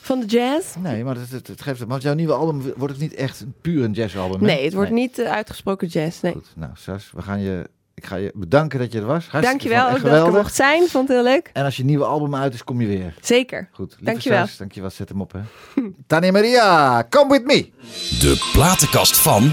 [0.00, 0.74] van de jazz.
[0.78, 1.88] nee, maar het, het, het geeft het.
[1.88, 4.40] Want jouw nieuwe album wordt het niet echt een puur een jazzalbum.
[4.40, 4.46] hè?
[4.46, 6.20] Nee, het wordt niet eh, uitgesproken jazz.
[6.20, 6.32] Nee.
[6.32, 9.28] Goed, nou Sas, we gaan je, ik ga je bedanken dat je er was.
[9.28, 10.34] Hartstikke Dankjewel ook dat ik er geweldig.
[10.42, 10.88] mocht zijn.
[10.88, 11.50] Vond het heel leuk.
[11.52, 13.14] En als je nieuwe album uit is, kom je weer.
[13.20, 13.68] Zeker.
[13.72, 14.46] Goed, lieve Dankjewel.
[14.46, 14.90] Sas, dankjewel.
[14.90, 15.40] Zet hem op, hè.
[16.06, 17.70] Tania Maria, come with me.
[18.20, 19.50] De platenkast van.